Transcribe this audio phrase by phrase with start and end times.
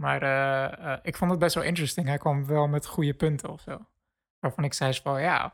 [0.00, 2.06] Maar eh, eh, ik vond het best wel interesting.
[2.06, 3.86] Hij kwam wel met goede punten of zo.
[4.38, 5.52] Waarvan ik zei van ja.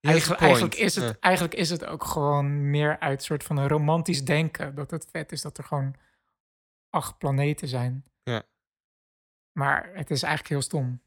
[0.00, 4.24] Eigenlijk, eigenlijk, is het, eigenlijk is het ook gewoon meer uit soort van een romantisch
[4.24, 4.74] denken.
[4.74, 5.94] Dat het vet is dat er gewoon
[6.90, 8.04] acht planeten zijn.
[8.22, 8.42] Ja.
[9.52, 11.02] Maar het is eigenlijk heel stom.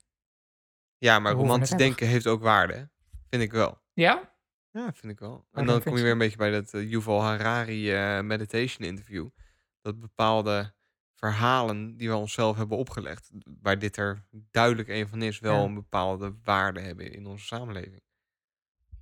[0.97, 2.89] Ja, maar romantisch denken heeft ook waarde.
[3.29, 3.81] Vind ik wel.
[3.93, 4.35] Ja?
[4.71, 5.47] Ja, vind ik wel.
[5.51, 7.91] En dan kom je weer een beetje bij dat uh, Yuval Harari
[8.21, 9.29] meditation interview.
[9.81, 10.75] Dat bepaalde
[11.17, 13.29] verhalen die we onszelf hebben opgelegd,
[13.61, 18.01] waar dit er duidelijk een van is, wel een bepaalde waarde hebben in onze samenleving.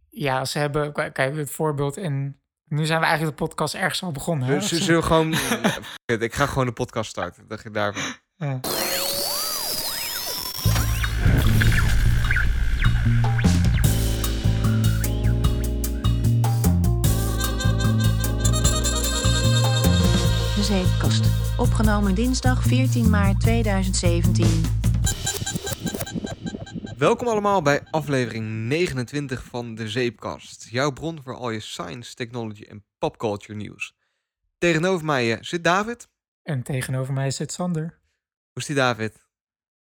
[0.09, 2.39] Ja, ze hebben, kijk, het voorbeeld in.
[2.67, 4.47] Nu zijn we eigenlijk de podcast ergens al begonnen.
[4.47, 4.59] Hè?
[4.61, 5.33] Ze zullen gewoon.
[6.05, 7.47] ik ga gewoon de podcast starten.
[7.47, 8.03] Dat je daarvan.
[8.35, 8.59] Ja.
[20.65, 21.25] Zeepkast.
[21.59, 24.45] Opgenomen dinsdag 14 maart 2017.
[26.97, 30.67] Welkom allemaal bij aflevering 29 van de Zeepkast.
[30.69, 33.95] Jouw bron voor al je science, technology en popculture nieuws.
[34.57, 36.09] Tegenover mij eh, zit David.
[36.43, 37.83] En tegenover mij zit Sander.
[38.51, 39.27] Hoe is die David?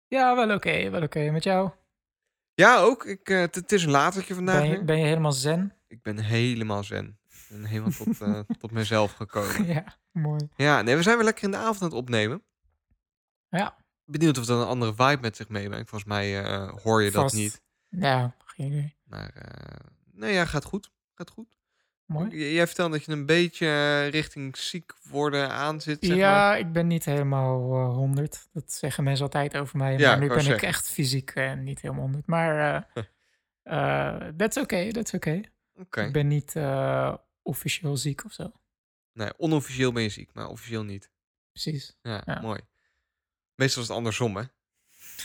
[0.06, 0.90] Ja, wel oké.
[0.90, 1.30] wel oké.
[1.30, 1.70] Met jou?
[2.54, 3.04] Ja, ook.
[3.04, 4.60] Ik, uh, het is een latertje vandaag.
[4.60, 5.74] Ben je, ben je helemaal zen?
[5.88, 7.19] Ik ben helemaal zen.
[7.50, 9.66] En helemaal tot, uh, tot mezelf gekomen.
[9.66, 9.84] ja.
[10.12, 10.48] Mooi.
[10.56, 12.42] Ja, nee, we zijn weer lekker in de avond aan het opnemen.
[13.48, 13.76] Ja.
[14.04, 15.88] Benieuwd of dat een andere vibe met zich meebrengt.
[15.88, 17.62] Volgens mij uh, hoor je dat niet.
[17.88, 18.96] Ja, geen idee.
[19.04, 20.90] Maar uh, nee, ja, gaat goed.
[21.14, 21.58] Gaat goed.
[22.04, 22.28] Mooi.
[22.30, 26.04] J jij vertelde dat je een beetje richting ziek worden aan zit.
[26.04, 26.58] Zeg ja, maar.
[26.58, 28.48] ik ben niet helemaal uh, 100.
[28.52, 29.98] Dat zeggen mensen altijd over mij.
[29.98, 32.26] Ja, maar nu ben ik echt fysiek uh, niet helemaal 100.
[32.26, 32.86] Maar
[34.36, 35.40] that's oké, okay, that's oké.
[35.90, 36.52] Ik ben niet
[37.42, 38.52] officieel ziek of zo.
[39.12, 41.10] Nee, onofficieel ben je ziek, maar officieel niet.
[41.52, 41.96] Precies.
[42.02, 42.60] Ja, mooi.
[43.54, 44.42] Meestal is het andersom, hè?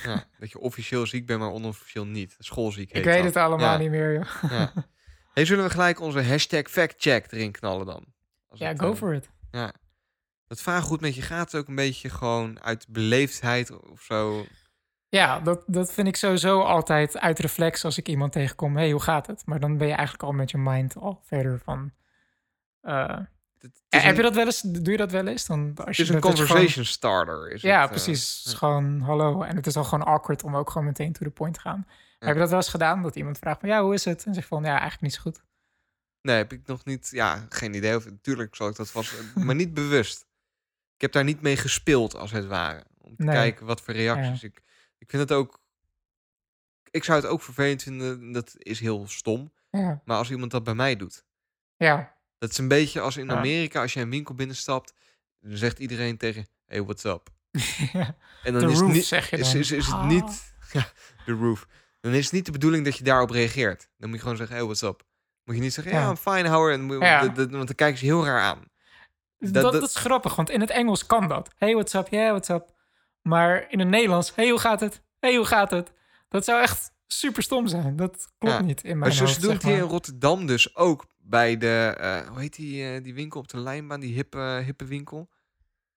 [0.04, 2.36] Ja, dat je officieel ziek bent, maar onofficieel niet.
[2.40, 4.52] Schoolziek heet Ik weet het allemaal niet meer, joh.
[4.52, 4.74] Ja.
[5.34, 8.06] Hey, zullen we gelijk onze hashtag factcheck erin knallen dan?
[8.48, 9.30] Als ja, go uh, for it.
[9.52, 9.74] Ja.
[10.48, 14.46] Dat vraag goed met je gaat ook een beetje gewoon uit beleefdheid of zo.
[15.10, 18.76] Ja, dat, dat vind ik sowieso altijd uit reflex als ik iemand tegenkom.
[18.76, 19.46] hey, hoe gaat het?
[19.46, 21.94] Maar dan ben je eigenlijk al met je mind al verder van...
[22.86, 23.18] Uh,
[23.90, 24.62] heb je dat wel eens?
[24.62, 25.46] Doe je dat wel eens?
[25.46, 27.52] Dan, als het is een conversation starter.
[27.52, 28.46] Is ja, het, precies.
[28.48, 29.42] Uh, gewoon hallo.
[29.42, 31.88] En het is al gewoon awkward om ook gewoon meteen to the point te gaan.
[32.20, 33.02] Heb je dat wel eens gedaan?
[33.02, 34.26] Dat iemand vraagt van ja, hoe is het?
[34.26, 35.44] En zegt van ja, eigenlijk niet zo goed.
[36.22, 37.10] Nee, heb ik nog niet.
[37.12, 37.96] Ja, geen idee.
[37.96, 40.26] Of, natuurlijk zal ik dat vast, maar niet bewust.
[40.96, 42.84] Ik heb daar niet mee gespeeld als het ware.
[43.02, 43.36] Om te nee.
[43.36, 44.48] kijken wat voor reacties ja.
[44.48, 44.62] ik.
[44.98, 45.60] Ik vind het ook.
[46.92, 48.32] Ik zou het ook vervelend vinden.
[48.32, 49.52] Dat is heel stom.
[49.70, 50.02] Ja.
[50.06, 51.26] Maar als iemand dat bij mij doet.
[51.78, 52.15] Ja.
[52.38, 54.94] Dat is een beetje als in Amerika, als je een winkel binnenstapt,
[55.40, 57.30] dan zegt iedereen tegen, hey, what's up?
[58.44, 59.46] en dan is, roof, niet, zeg je dan.
[59.46, 60.92] Is, is, is het niet, ja,
[61.26, 61.68] de roof.
[62.00, 63.90] Dan is het niet de bedoeling dat je daarop reageert.
[63.98, 65.04] Dan moet je gewoon zeggen, hey, what's up?
[65.44, 67.00] Moet je niet zeggen, ja, I'm fine, how are you?
[67.36, 68.64] Want dan kijken ze heel raar aan.
[69.38, 71.54] Dat, dat, dat, is grappig, want in het Engels kan dat.
[71.58, 72.08] Hey, what's up?
[72.08, 72.74] Yeah, what's up?
[73.22, 75.04] Maar in het Nederlands, hey, hoe gaat het?
[75.20, 75.92] Hey, hoe gaat het?
[76.30, 77.96] Dat zou echt super stom zijn.
[77.96, 79.34] Dat klopt niet in mijn maar hoofd.
[79.34, 83.04] Zo doen zeg hier in Rotterdam dus ook bij de, uh, hoe heet die, uh,
[83.04, 85.30] die winkel op de lijnbaan, die hippe, hippe winkel?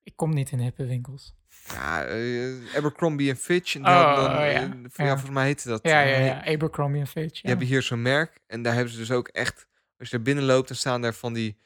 [0.03, 1.37] Ik kom niet in hippe winkels.
[1.67, 3.75] Ja, uh, Abercrombie Fitch.
[3.75, 4.71] En oh, dan, oh, ja.
[4.95, 5.81] volgens mij heette dat.
[5.83, 6.45] Ja, ja, ja.
[6.45, 7.35] Abercrombie Fitch.
[7.35, 7.41] Ja.
[7.41, 8.41] Die hebben hier zo'n merk.
[8.47, 9.67] En daar hebben ze dus ook echt,
[9.99, 11.59] als je er binnen loopt, dan staan daar van die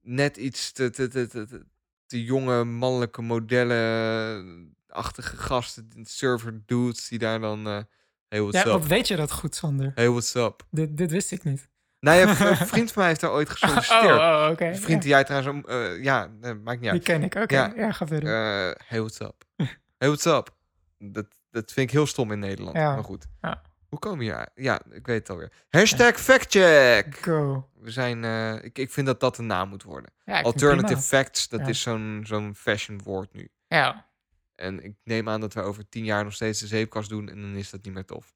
[0.00, 1.66] net iets te, te, te, te,
[2.06, 7.86] te jonge mannelijke modellen-achtige gasten, server dudes, die daar dan...
[8.28, 8.72] Hey, what's ja, up?
[8.72, 9.92] wat weet je dat goed, Sander?
[9.94, 10.66] Hey, what's up?
[10.70, 11.68] Dit, dit wist ik niet.
[12.04, 14.18] Nee, een vriend van mij heeft daar ooit gesolliciteerd.
[14.18, 14.52] Oh, oh oké.
[14.52, 14.68] Okay.
[14.68, 15.68] Een vriend die jij trouwens...
[15.68, 17.04] Uh, ja, nee, maakt niet uit.
[17.04, 17.42] Die ken ik, oké.
[17.42, 17.72] Okay.
[17.76, 18.28] Ja, ja, ga verder.
[18.28, 19.44] Uh, hey, what's up?
[19.98, 20.54] hey, what's up?
[20.98, 22.76] Dat, dat vind ik heel stom in Nederland.
[22.76, 22.94] Ja.
[22.94, 23.26] Maar goed.
[23.40, 23.62] Ja.
[23.88, 24.48] Hoe we hier?
[24.54, 25.52] Ja, ik weet het alweer.
[25.68, 27.16] Hashtag factcheck.
[27.20, 27.68] Go.
[27.80, 28.22] We zijn...
[28.22, 30.10] Uh, ik, ik vind dat dat een naam moet worden.
[30.24, 33.48] Ja, Alternative facts, dat is zo'n zo'n fashion woord nu.
[33.66, 34.06] Ja.
[34.54, 37.40] En ik neem aan dat we over tien jaar nog steeds de zeepkast doen en
[37.40, 38.34] dan is dat niet meer tof.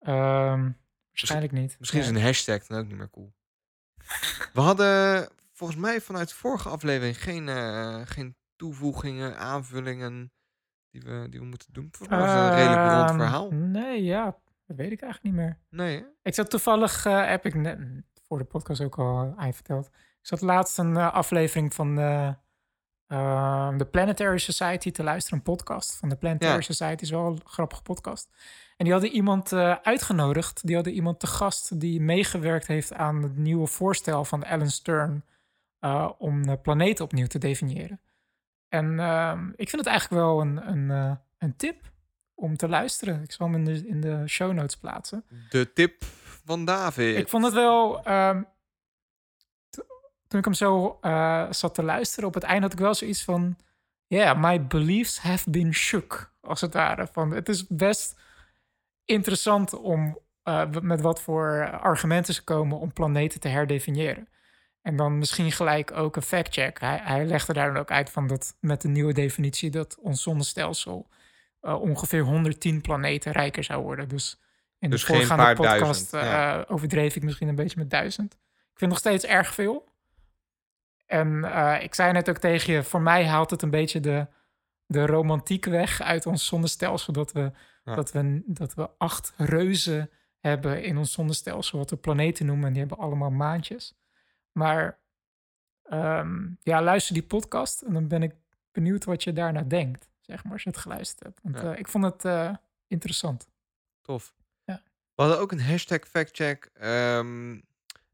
[0.00, 0.76] Um,
[1.10, 1.76] waarschijnlijk niet.
[1.78, 3.32] Misschien is een hashtag dan ook niet meer cool.
[4.52, 10.32] We hadden volgens mij vanuit de vorige aflevering geen, uh, geen toevoegingen, aanvullingen
[10.90, 11.88] die we, die we moeten doen.
[11.90, 13.50] Volgens mij was het een redelijk rond Um, verhaal.
[13.50, 14.24] Nee, ja,
[14.66, 15.58] dat weet ik eigenlijk niet meer.
[15.68, 16.04] Nee, hè?
[16.22, 17.78] Ik zat toevallig, uh, heb ik net
[18.26, 19.86] voor de podcast ook al aan je verteld.
[19.86, 21.98] Ik zat laatst een uh, aflevering van
[23.08, 26.60] uh, de Planetary Society te luisteren, een podcast van de Planetary Ja.
[26.60, 27.02] Society.
[27.02, 28.28] is wel een grappige podcast.
[28.76, 30.66] En die hadden iemand uh, uitgenodigd.
[30.66, 35.24] Die hadden iemand te gast die meegewerkt heeft aan het nieuwe voorstel van Alan Stern
[35.80, 38.00] uh, om de planeten opnieuw te definiëren.
[38.68, 41.92] En ehm, ik vind het eigenlijk wel een, een, uh, een tip
[42.34, 43.22] om te luisteren.
[43.22, 45.24] Ik zal hem in de, in de show notes plaatsen.
[45.50, 46.04] De tip
[46.44, 47.16] van David.
[47.16, 48.08] Ik vond het wel.
[48.08, 48.46] Um,
[50.34, 53.24] toen ik hem zo uh, zat te luisteren, op het einde had ik wel zoiets
[53.24, 53.56] van.
[54.06, 56.32] Yeah, my beliefs have been shook.
[56.40, 57.08] Als het ware.
[57.12, 58.20] Van, het is best
[59.04, 64.28] interessant om uh, met wat voor argumenten ze komen om planeten te herdefiniëren.
[64.82, 66.80] En dan misschien gelijk ook een fact-check.
[66.80, 70.22] Hij, hij legde daar dan ook uit van dat met de nieuwe definitie dat ons
[70.22, 71.08] zonnestelsel
[71.62, 74.08] uh, ongeveer 110 planeten rijker zou worden.
[74.08, 74.40] Dus
[74.78, 78.32] in dus de voorgaande podcast uh, overdreef ik misschien een beetje met duizend.
[78.72, 79.92] Ik vind nog steeds erg veel.
[81.14, 84.26] En uh, ik zei net ook tegen je, voor mij haalt het een beetje de,
[84.86, 87.12] de romantiek weg uit ons zonnestelsel.
[87.12, 87.52] Dat we,
[87.84, 87.94] ja.
[87.94, 92.66] dat, we, dat we acht reuzen hebben in ons zonnestelsel, wat we planeten noemen.
[92.66, 93.94] En die hebben allemaal maantjes.
[94.52, 94.98] Maar
[95.92, 98.34] um, ja, luister die podcast en dan ben ik
[98.72, 101.40] benieuwd wat je daarna denkt, zeg maar, als je het geluisterd hebt.
[101.42, 101.72] Want ja.
[101.72, 102.54] uh, ik vond het uh,
[102.86, 103.48] interessant.
[104.02, 104.34] Tof.
[104.64, 104.82] Ja.
[105.14, 106.70] We hadden ook een hashtag factcheck.
[106.82, 107.64] Um,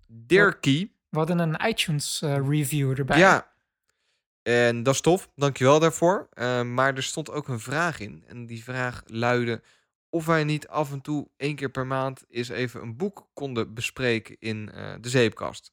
[0.07, 0.99] Dirkie.
[1.11, 3.19] We hadden een iTunes uh, review erbij.
[3.19, 3.53] Ja.
[4.43, 5.31] En dat is tof.
[5.35, 6.29] Dankjewel daarvoor.
[6.65, 8.25] maar er stond ook een vraag in.
[8.27, 9.63] En die vraag luidde
[10.09, 13.75] of wij niet af en toe één keer per maand eens even een boek konden
[13.75, 14.67] bespreken in
[15.01, 15.73] de zeepkast.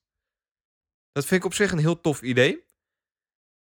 [1.12, 2.66] Dat vind ik op zich een heel tof idee.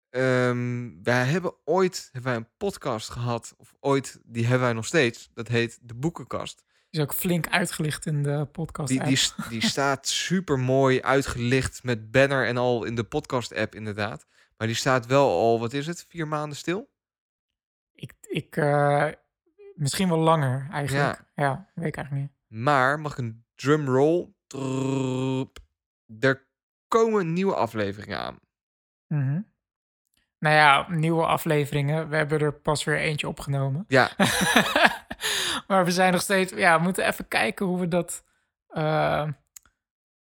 [0.10, 4.86] Um, wij hebben ooit hebben wij een podcast gehad, of ooit, die hebben wij nog
[4.86, 5.30] steeds.
[5.34, 6.64] Dat heet De Boekenkast.
[6.96, 8.90] Is ook flink uitgelicht in de podcast.
[8.90, 9.20] Die, die,
[9.50, 14.26] die staat super mooi uitgelicht met banner en al in de podcast-app, inderdaad.
[14.58, 16.90] Maar die staat wel al, wat is het, vier maanden stil?
[17.94, 19.08] Ik, ik uh,
[19.74, 21.26] misschien wel langer eigenlijk.
[21.36, 21.44] Ja.
[21.44, 22.62] ja, weet ik eigenlijk niet.
[22.62, 24.34] Maar mag ik een drumroll?
[26.20, 26.48] Er
[26.88, 28.40] komen nieuwe afleveringen aan.
[29.08, 29.54] Mm -hmm.
[30.40, 32.10] Nou ja, nieuwe afleveringen.
[32.10, 33.86] We hebben er pas weer eentje opgenomen.
[33.88, 34.12] Ja.
[35.68, 36.54] maar we zijn nog steeds...
[36.54, 38.24] Ja, we moeten even kijken hoe we dat
[38.70, 39.28] uh,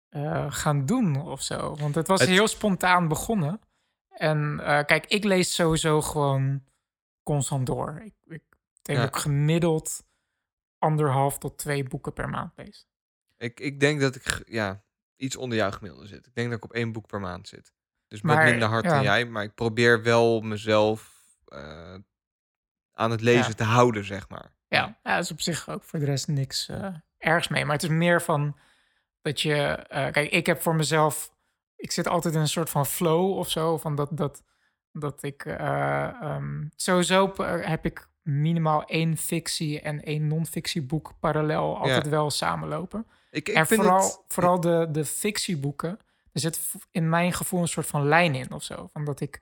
[0.09, 1.75] uh, gaan doen of zo.
[1.75, 2.29] Want het was het...
[2.29, 3.61] heel spontaan begonnen.
[4.09, 6.63] En uh, kijk, ik lees sowieso gewoon
[7.23, 8.01] constant door.
[8.03, 8.43] Ik, ik
[8.81, 9.05] denk ja.
[9.05, 10.03] ook gemiddeld
[10.77, 12.87] anderhalf tot twee boeken per maand lees.
[13.37, 14.83] Ik, ik denk dat ik, ja,
[15.15, 16.25] iets onder jouw gemiddelde zit.
[16.25, 17.73] Ik denk dat ik op één boek per maand zit.
[18.07, 18.89] Dus met maar, minder hard ja.
[18.89, 19.25] dan jij.
[19.25, 21.95] Maar ik probeer wel mezelf uh,
[22.91, 23.53] aan het lezen ja.
[23.53, 24.51] te houden, zeg maar.
[24.73, 26.87] Ja, ja, dat is op zich ook voor de rest niks uh,
[27.17, 27.65] ergs mee.
[27.65, 28.57] Maar het is meer van
[29.21, 29.85] dat je...
[29.91, 31.31] Uh, kijk, ik heb voor mezelf...
[31.75, 33.77] Ik zit altijd in een soort van flow of zo.
[33.77, 34.43] Van dat, dat,
[34.91, 35.45] dat ik...
[36.21, 42.09] Um, sowieso heb ik minimaal één fictie en één non-fictie boek parallel altijd ja.
[42.09, 43.07] wel samenlopen.
[43.31, 44.23] Ik, ik en vind vooral, het...
[44.27, 45.99] vooral de, de fictieboeken,
[46.31, 48.87] er zit in mijn gevoel een soort van lijn in of zo.
[48.91, 49.41] Van dat ik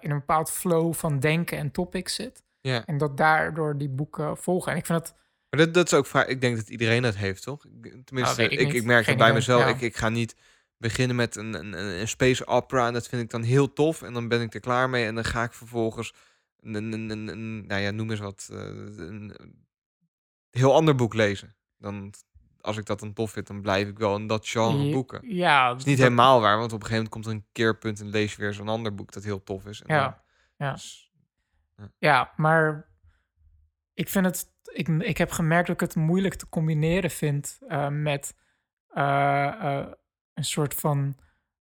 [0.00, 2.46] in een bepaald flow van denken en topics zit.
[2.60, 2.86] Ja.
[2.86, 4.72] En dat daardoor die boeken volgen.
[4.72, 5.14] En ik vind het...
[5.50, 6.26] Maar dat, dat is ook vaak...
[6.26, 7.64] Ik denk dat iedereen dat heeft, toch?
[8.04, 9.62] Tenminste, nou, ik, ik, ik, merk het bij mezelf.
[9.62, 9.68] Ja.
[9.68, 10.36] Ik, ik ga niet
[10.76, 14.02] beginnen met een, een, een space opera en dat vind ik dan heel tof.
[14.02, 16.14] En dan ben ik er klaar mee en dan ga ik vervolgens
[16.60, 19.66] een, een, een, een nou ja, noem eens wat, uh, een, een
[20.50, 21.56] heel ander boek lezen.
[21.78, 22.12] Dan,
[22.60, 25.20] als ik dat dan tof vind, dan blijf ik wel in dat genre boeken.
[25.34, 26.04] Ja, dat is niet dat...
[26.04, 28.54] helemaal waar, want op een gegeven moment komt er een keerpunt en lees je weer
[28.54, 29.82] zo'n ander boek dat heel tof is.
[29.82, 30.14] En ja, dan,
[30.66, 30.72] ja.
[30.72, 31.07] Dus,
[31.98, 32.32] ja.
[32.36, 32.88] maar
[33.94, 37.88] ik vind het, ik, ik heb gemerkt dat ik het moeilijk te combineren vind uh,
[37.88, 38.34] met
[38.94, 39.86] uh,
[40.34, 41.16] een soort van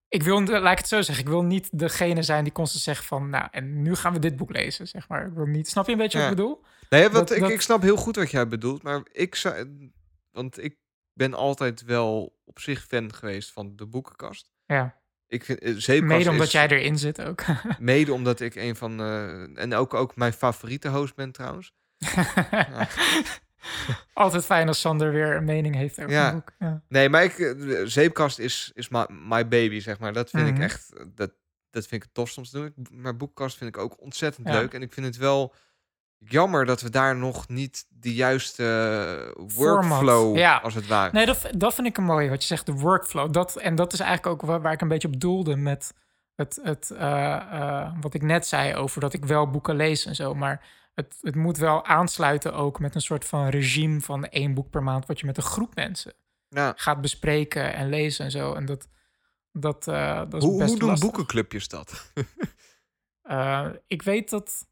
[0.09, 3.05] ik wil, laat ik het zo zeggen, ik wil niet degene zijn die constant zegt
[3.05, 5.25] van, nou, en nu gaan we dit boek lezen, zeg maar.
[5.25, 6.23] Ik wil niet, snap je een beetje ja.
[6.23, 6.63] wat ik bedoel?
[6.89, 7.49] Nee, wat, dat, ik, dat...
[7.49, 9.91] ik snap heel goed wat jij bedoelt, maar ik zou,
[10.31, 10.77] want ik
[11.13, 14.51] ben altijd wel op zich fan geweest van de boekenkast.
[14.65, 14.96] Ja.
[15.27, 17.43] Ik vind, zeepkast mede omdat is, jij erin zit ook.
[17.79, 21.73] mede omdat ik een van, uh, en ook, ook mijn favoriete host ben trouwens.
[22.51, 22.87] ja.
[24.13, 26.27] Altijd fijn als Sander weer een mening heeft over ja.
[26.27, 26.53] een boek.
[26.59, 26.81] Ja.
[26.87, 30.13] Nee, maar ik, uh, zeepkast is, is my, my baby, zeg maar.
[30.13, 30.57] Dat vind mm -hmm.
[30.57, 31.31] ik echt, dat,
[31.69, 32.87] dat vind ik het tofst om te doen.
[32.91, 34.73] Maar boekkast vind ik ook ontzettend leuk.
[34.73, 35.53] En ik vind het wel
[36.17, 40.57] jammer dat we daar nog niet de juiste workflow, ja.
[40.57, 41.11] als het ware.
[41.11, 43.31] Nee, dat, dat vind ik een mooi, wat je zegt, de workflow.
[43.31, 45.93] Dat, en dat is eigenlijk ook waar, waar ik een beetje op doelde met
[46.35, 50.15] het, het uh, uh, wat ik net zei over dat ik wel boeken lees en
[50.15, 50.35] zo.
[50.35, 54.69] Maar het, het moet wel aansluiten ook met een soort van regime van één boek
[54.69, 56.13] per maand, wat je met een groep mensen
[56.49, 56.73] ja.
[56.75, 58.53] gaat bespreken en lezen en zo.
[58.53, 58.87] En dat,
[59.51, 61.09] dat, uh, dat is hoe, best hoe doen lastig.
[61.09, 62.11] boekenclubjes dat?
[63.87, 64.67] ik weet dat.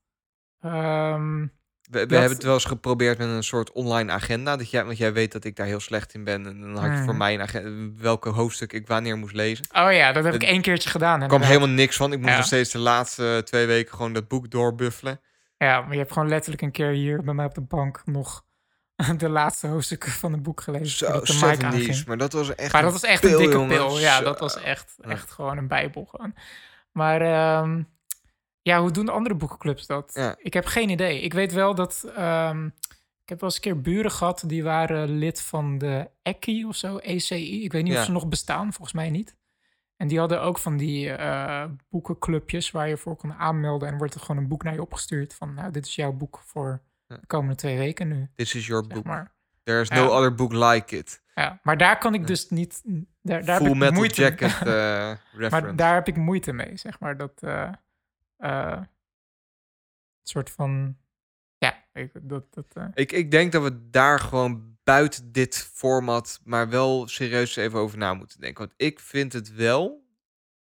[0.65, 1.51] Um,
[1.89, 4.55] We, hebben het wel eens geprobeerd met een soort online agenda.
[4.55, 6.45] Dat jij, want jij weet dat ik daar heel slecht in ben.
[6.45, 7.17] En dan had je voor mhm.
[7.17, 9.65] mij een agenda, welke hoofdstuk ik wanneer moest lezen.
[9.71, 11.21] Oh ja, dat heb ik één keertje gedaan.
[11.21, 12.13] Er kwam helemaal niks van.
[12.13, 15.21] Ik moest nog steeds de laatste twee weken gewoon dat boek doorbuffelen.
[15.57, 18.45] Ja, maar je hebt gewoon letterlijk een keer hier bij mij op de bank nog
[19.17, 20.97] de laatste hoofdstukken van het boek gelezen.
[20.97, 23.99] Zo, de maar dat was echt Maar dat was echt een dikke pil.
[23.99, 26.35] Ja, dat was echt, echt gewoon een bijbel gewoon.
[26.91, 27.81] Maar ehm,
[28.65, 30.35] ja, hoe doen de andere boekenclubs dat?
[30.37, 31.21] Ik heb geen idee.
[31.21, 32.13] Ik weet wel dat...
[32.17, 32.73] Um,
[33.23, 36.75] ik heb wel eens een keer buren gehad, die waren lid van de ECI of
[36.75, 37.63] zo, ECI.
[37.63, 39.35] Ik weet niet of ze nog bestaan, volgens mij niet.
[39.97, 43.87] En die hadden ook van die uh, boekenclubjes waar je voor kon aanmelden.
[43.87, 46.41] En wordt er gewoon een boek naar je opgestuurd van, nou, dit is jouw boek
[46.45, 48.29] voor de komende twee weken nu.
[48.35, 49.03] This is your book.
[49.03, 49.33] Maar.
[49.63, 51.21] There is no other book like it.
[51.35, 52.81] Ja, maar daar kan ik dus niet...
[53.21, 55.49] Daar, daar Full heb ik Metal moeite Jacket uh, reference.
[55.49, 57.17] Maar daar heb ik moeite mee, zeg maar.
[57.17, 57.69] Dat uh,
[60.23, 60.97] soort van...
[61.57, 62.53] Ja, ik, dat...
[62.53, 66.39] dat ik, ik denk dat we daar gewoon buiten dit format...
[66.43, 68.65] maar wel serieus even over na moeten denken.
[68.65, 70.03] Want ik vind het wel...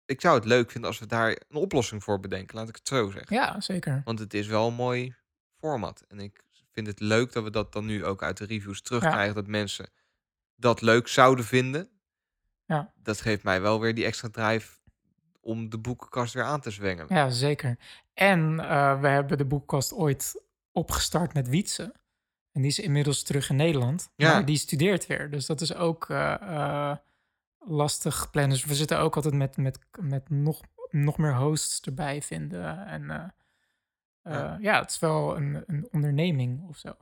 [0.04, 2.56] Ik zou het leuk vinden als we daar een oplossing voor bedenken.
[2.56, 3.36] Laat ik het zo zeggen.
[3.36, 4.02] Ja, zeker.
[4.04, 5.14] Want het is wel een mooi
[5.56, 6.04] format.
[6.08, 9.34] En ik vind het leuk dat we dat dan nu ook uit de reviews terugkrijgen.
[9.34, 9.90] Dat mensen
[10.56, 11.90] dat leuk zouden vinden.
[12.66, 12.92] Ja.
[12.96, 14.78] Dat geeft mij wel weer die extra drive
[15.42, 17.16] om de boekenkast weer aan te zwengelen.
[17.16, 17.78] Ja, zeker.
[18.14, 21.94] En uh, we hebben de boekenkast ooit opgestart met Wietse.
[22.52, 24.10] En die is inmiddels terug in Nederland.
[24.16, 24.32] Ja.
[24.32, 25.30] Maar die studeert weer.
[25.30, 26.96] Dus dat is ook uh, uh,
[27.58, 28.52] lastig plannen.
[28.52, 32.86] Dus we zitten ook altijd met, met, met nog, nog meer hosts erbij vinden.
[32.86, 33.34] En
[34.22, 34.58] ja.
[34.60, 34.80] ja.
[34.80, 36.92] het is wel een, een onderneming of zo.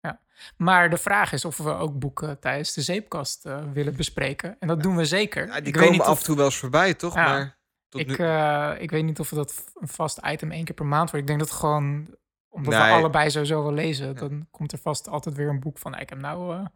[0.00, 0.20] Ja.
[0.56, 4.56] Maar de vraag is of we ook boeken tijdens de zeepkast uh, willen bespreken.
[4.58, 5.46] En dat doen we zeker.
[5.46, 7.14] Ja, die ik komen weet niet af en toe wel eens voorbij, toch?
[7.14, 8.16] Ja, maar tot ik, nu...
[8.16, 11.30] uh, ik weet niet of dat een vast item één keer per maand wordt.
[11.30, 12.16] Ik denk dat gewoon,
[12.48, 12.82] omdat nee.
[12.82, 15.98] we allebei sowieso wel lezen, dan komt er vast altijd weer een boek van.
[15.98, 16.56] Ik heb nou.
[16.56, 16.66] Uh...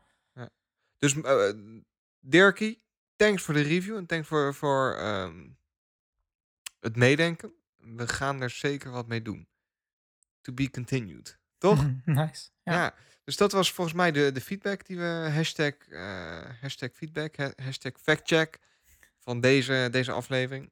[0.98, 1.14] Dus
[2.20, 2.82] Dirkie,
[3.16, 5.58] thanks voor de review en thanks voor, voor um,
[6.80, 7.52] het meedenken.
[7.76, 9.48] We gaan er zeker wat mee doen.
[10.40, 11.38] To be continued.
[11.58, 11.86] Toch?
[12.04, 12.50] nice.
[12.62, 12.94] Ja.
[13.24, 17.92] Dus dat was volgens mij de, de feedback die we hashtag, uh, hashtag feedback, hashtag
[18.02, 18.58] factcheck
[19.18, 20.70] van deze, deze aflevering.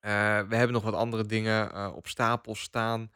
[0.00, 3.12] Uh, we hebben nog wat andere dingen uh, op stapel staan.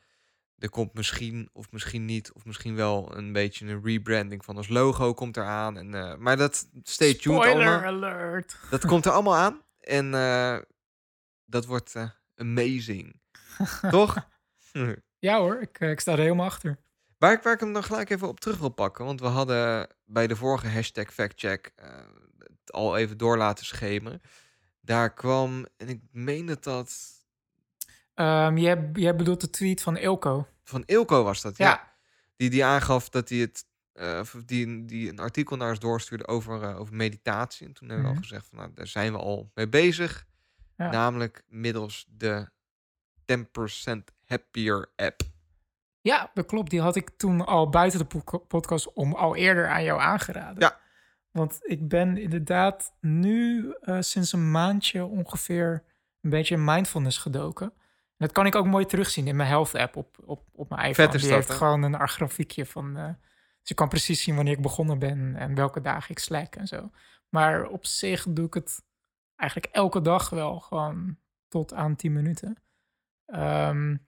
[0.58, 4.68] Er komt misschien of misschien niet, of misschien wel een beetje een rebranding van ons
[4.68, 5.76] logo komt eraan.
[5.76, 8.56] En, maar dat stay tuned Spoiler alert.
[8.70, 9.62] Dat komt er allemaal aan.
[9.80, 10.10] En
[11.44, 11.94] dat wordt
[12.36, 13.20] amazing.
[13.90, 14.28] Toch?
[15.18, 16.78] Ja hoor, ik, ik sta er helemaal achter.
[17.22, 19.04] Waar ik, waar ik hem dan gelijk even op terug wil pakken.
[19.04, 21.86] Want we hadden bij de vorige hashtag factcheck uh,
[22.38, 24.20] het al even door laten schemeren.
[24.80, 26.94] Daar kwam, en ik meen dat dat...
[28.14, 30.46] Um, jij, jij bedoelt de tweet van Ilko.
[30.64, 31.92] Van Ilko was dat, ja.
[32.36, 33.64] Die, die aangaf dat hij het...
[33.94, 37.66] Uh, die, die een artikel naar ons doorstuurde over, uh, over meditatie.
[37.66, 38.28] En toen hebben we al mhm.
[38.28, 40.26] gezegd van, nou, daar zijn we al mee bezig.
[40.76, 40.90] Ja.
[40.90, 42.48] Namelijk middels de
[43.24, 43.34] 10%
[44.26, 45.22] Happier app.
[46.02, 46.70] Ja, dat klopt.
[46.70, 50.60] Die had ik toen al buiten de podcast om al eerder aan jou aangeraden.
[50.60, 50.80] Ja.
[51.30, 55.84] Want ik ben inderdaad nu uh, sinds een maandje ongeveer
[56.20, 57.66] een beetje in mindfulness gedoken.
[57.66, 60.88] En dat kan ik ook mooi terugzien in mijn health app op, op, op mijn
[60.88, 61.08] iPhone.
[61.08, 62.96] Vet is Die heeft gewoon een grafiekje van...
[62.96, 63.08] Uh,
[63.60, 66.66] dus ik kan precies zien wanneer ik begonnen ben en welke dagen ik slack en
[66.66, 66.90] zo.
[67.28, 68.82] Maar op zich doe ik het
[69.36, 71.16] eigenlijk elke dag wel gewoon
[71.48, 72.62] tot aan 10 minuten.
[73.26, 74.06] Um,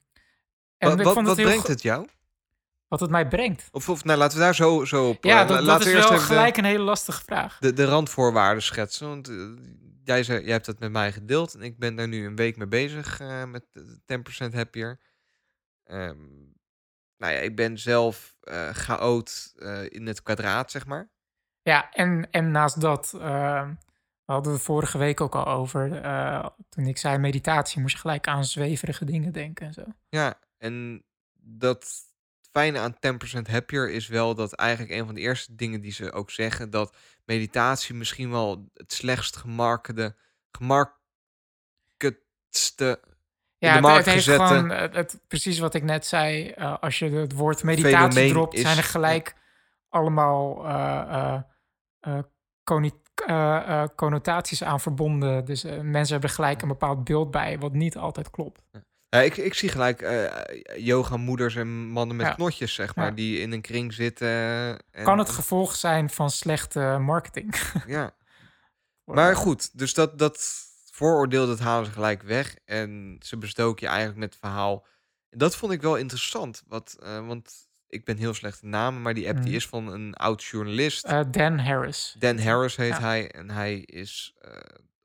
[0.90, 2.06] en wat, wat, wat brengt het jou?
[2.88, 3.68] Wat het mij brengt.
[3.70, 5.24] Of, of nou, laten we daar zo, zo op...
[5.24, 7.58] Ja, dat, dat is wel gelijk een hele lastige vraag.
[7.58, 9.08] De, de randvoorwaarden schetsen.
[9.08, 9.58] Want uh,
[10.04, 11.54] jij, zei, jij hebt dat met mij gedeeld.
[11.54, 13.64] En ik ben daar nu een week mee bezig uh, met
[14.48, 15.00] 10% happier.
[15.84, 16.52] Um,
[17.16, 19.52] nou ja, ik ben zelf uh, chaot
[19.88, 21.10] in het kwadraat, zeg maar.
[21.62, 23.10] Ja, en, en naast dat...
[24.24, 25.88] We hadden we vorige week ook al over.
[26.68, 29.84] toen ik zei meditatie, moest je gelijk aan zweverige dingen denken en zo.
[30.08, 31.04] Ja, en
[31.40, 31.92] dat
[32.50, 32.96] fijne aan 10%
[33.50, 36.96] Happier is wel dat eigenlijk een van de eerste dingen die ze ook zeggen, dat
[37.24, 40.16] meditatie misschien wel het slechtst gemarkede,
[40.50, 41.02] gemarketste
[43.58, 46.54] ja, het, het heeft gewoon het, precies wat ik net zei.
[46.58, 49.34] Uh, als je het woord meditatie dropt, zijn er gelijk
[49.88, 51.40] allemaal uh,
[53.28, 55.44] uh, connotaties aan verbonden.
[55.44, 58.62] Dus mensen hebben gelijk een bepaald beeld bij, wat niet altijd klopt.
[58.72, 58.84] Ja.
[59.14, 60.26] Ja, ik, ik zie gelijk uh,
[60.76, 64.28] yoga-moeders en mannen met knotjes, zeg maar, die in een kring zitten.
[64.90, 65.04] En...
[65.04, 67.54] Kan het gevolg zijn van slechte marketing?
[67.86, 68.14] ja.
[69.04, 72.56] Maar goed, dus dat, dat vooroordeel, dat halen ze gelijk weg.
[72.64, 74.86] En ze bestoken je eigenlijk met het verhaal...
[75.30, 76.62] dat vond ik wel interessant.
[76.66, 77.52] Wat, uh, want
[77.88, 79.56] ik ben heel slecht in namen, maar die app die mhm.
[79.56, 81.06] is van een oud journalist.
[81.06, 82.16] Uh, Dan Harris.
[82.18, 83.30] Dan Harris heet hij.
[83.30, 84.50] En hij is uh,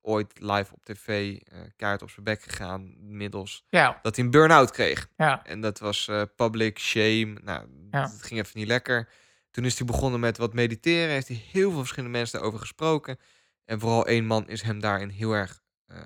[0.01, 1.37] ooit live op tv
[1.75, 2.93] kaart op zijn bek gegaan.
[3.17, 3.99] Middels ja.
[4.01, 5.09] dat hij een burn-out kreeg.
[5.17, 5.45] Ja.
[5.45, 7.37] En dat was public shame.
[7.43, 8.01] Nou, ja.
[8.01, 9.09] het ging even niet lekker.
[9.51, 11.09] Toen is hij begonnen met wat mediteren.
[11.09, 13.19] Heeft hij heel veel verschillende mensen daarover gesproken.
[13.65, 15.97] En vooral één man is hem daarin heel erg uh,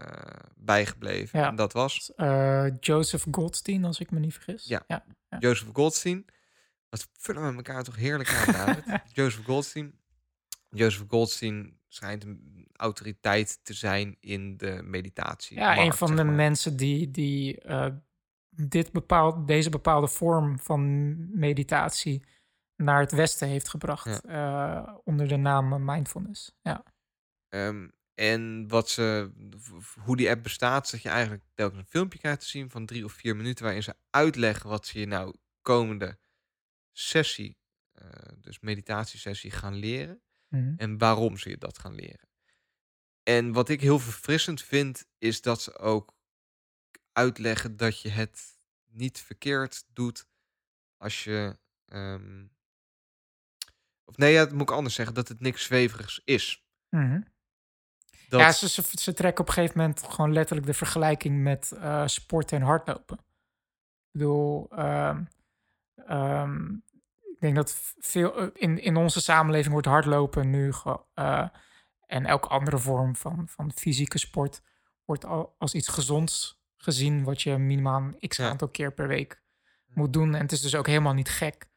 [0.56, 1.40] bijgebleven.
[1.40, 1.48] Ja.
[1.48, 2.12] En dat was?
[2.80, 4.66] Joseph Goldstein, als ik me niet vergis.
[4.66, 5.06] Ja, ja.
[5.40, 6.26] Joseph Goldstein.
[6.90, 8.84] Wat vullen we elkaar toch heerlijk aan, David.
[9.14, 10.00] Joseph Goldstein.
[10.70, 15.58] Joseph Goldstein schijnt een autoriteit te zijn in de meditatie.
[15.58, 17.88] Ja, een van de mensen die, die uh,
[18.50, 22.26] dit bepaald, deze bepaalde vorm van meditatie
[22.76, 24.22] naar het Westen heeft gebracht.
[24.28, 25.02] Ja.
[25.04, 26.56] onder de naam mindfulness.
[26.62, 26.84] Ja.
[27.50, 29.32] Um, en wat ze,
[30.00, 33.06] hoe die app bestaat, dat je eigenlijk telkens een filmpje krijgt te zien van drie
[33.06, 36.18] of vier minuten, waarin ze uitleggen wat ze je nou komende
[36.92, 37.58] sessie,
[38.02, 40.22] uh, dus meditatiesessie, gaan leren.
[40.54, 40.74] Mhm.
[40.78, 42.30] En waarom ze je dat gaan leren.
[43.24, 46.14] En wat ik heel verfrissend vind, is dat ze ook
[47.12, 48.58] uitleggen dat je het
[48.90, 50.28] niet verkeerd doet
[50.98, 51.58] als je.
[51.86, 52.52] Um,
[54.06, 56.64] of nee, ja, dat moet ik anders zeggen, dat het niks zweverigs is.
[56.90, 57.32] Mm
[58.40, 62.08] ja, ze, ze, ze, trekken op een gegeven moment gewoon letterlijk de vergelijking met uh,
[62.08, 63.18] sporten en hardlopen.
[63.18, 65.24] Ik bedoel, ehm,
[65.96, 66.76] ehm,
[67.44, 70.74] denk dat veel eh, in, in onze samenleving wordt hardlopen nu
[71.16, 71.48] uh,
[72.06, 74.62] en elke andere vorm van, van fysieke sport
[75.06, 79.42] wordt al, als iets gezonds gezien, wat je minimaal x aantal keer per week
[79.88, 80.36] moet doen.
[80.36, 81.70] En het is dus ook helemaal niet gek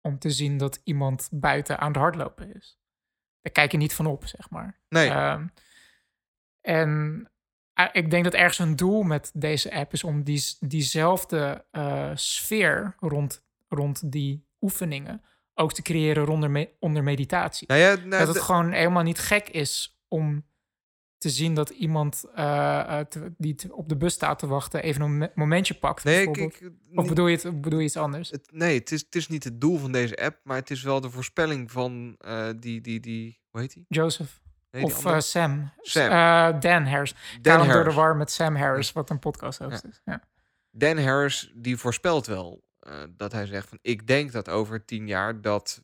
[0.00, 2.78] om te zien dat iemand buiten aan het hardlopen is.
[3.40, 4.80] Daar kijk je niet van op, zeg maar.
[4.88, 5.10] Nee.
[5.10, 5.46] Ehm,
[6.60, 7.30] en
[7.72, 11.64] eh, ik denk dat ergens een doel met deze app is om die, diezelfde
[12.14, 15.22] sfeer rond, rond die oefeningen
[15.54, 17.68] ook te creëren onder, me, onder meditatie.
[17.68, 20.44] Nou ja, nou, dat het gewoon helemaal niet gek is om
[21.18, 25.30] te zien dat iemand uh, te, die op de bus staat te wachten even een
[25.34, 26.04] momentje pakt.
[26.04, 28.30] Nee, ik, ik, of bedoel je, het, bedoel je iets anders?
[28.30, 30.82] Het, nee, het is, het is niet het doel van deze app, maar het is
[30.82, 33.84] wel de voorspelling van uh, die, die, die, hoe heet die?
[33.88, 35.72] Joseph of uh, Sam.
[35.80, 36.10] Sam.
[36.60, 37.14] Dan Harris.
[37.40, 37.74] Dan Harris.
[37.74, 39.88] door de war met Sam Harris, wat een podcast host ja.
[39.88, 40.00] is.
[40.04, 40.22] Ja.
[40.70, 43.78] Dan Harris, die voorspelt wel uh, dat hij zegt van...
[43.82, 45.82] ik denk dat over tien jaar dat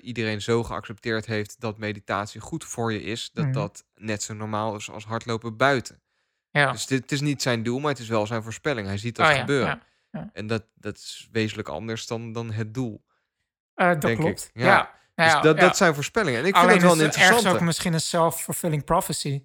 [0.00, 1.60] iedereen zo geaccepteerd heeft...
[1.60, 3.30] dat meditatie goed voor je is...
[3.32, 3.52] dat mm.
[3.52, 6.02] dat net zo normaal is als hardlopen buiten.
[6.50, 6.72] Ja.
[6.72, 8.86] Dus dit is niet zijn doel, maar het is wel zijn voorspelling.
[8.86, 9.82] Hij ziet dat oh, gebeuren.
[10.10, 10.30] Ja.
[10.32, 13.04] En dat, dat is wezenlijk anders dan, dan het doel.
[13.74, 14.62] dat klopt, ik.
[14.62, 14.94] ja.
[15.14, 16.40] Dus dat, dat zijn voorspellingen.
[16.40, 17.46] En ik vind het wel interessant.
[17.46, 19.44] ook misschien een self-fulfilling prophecy.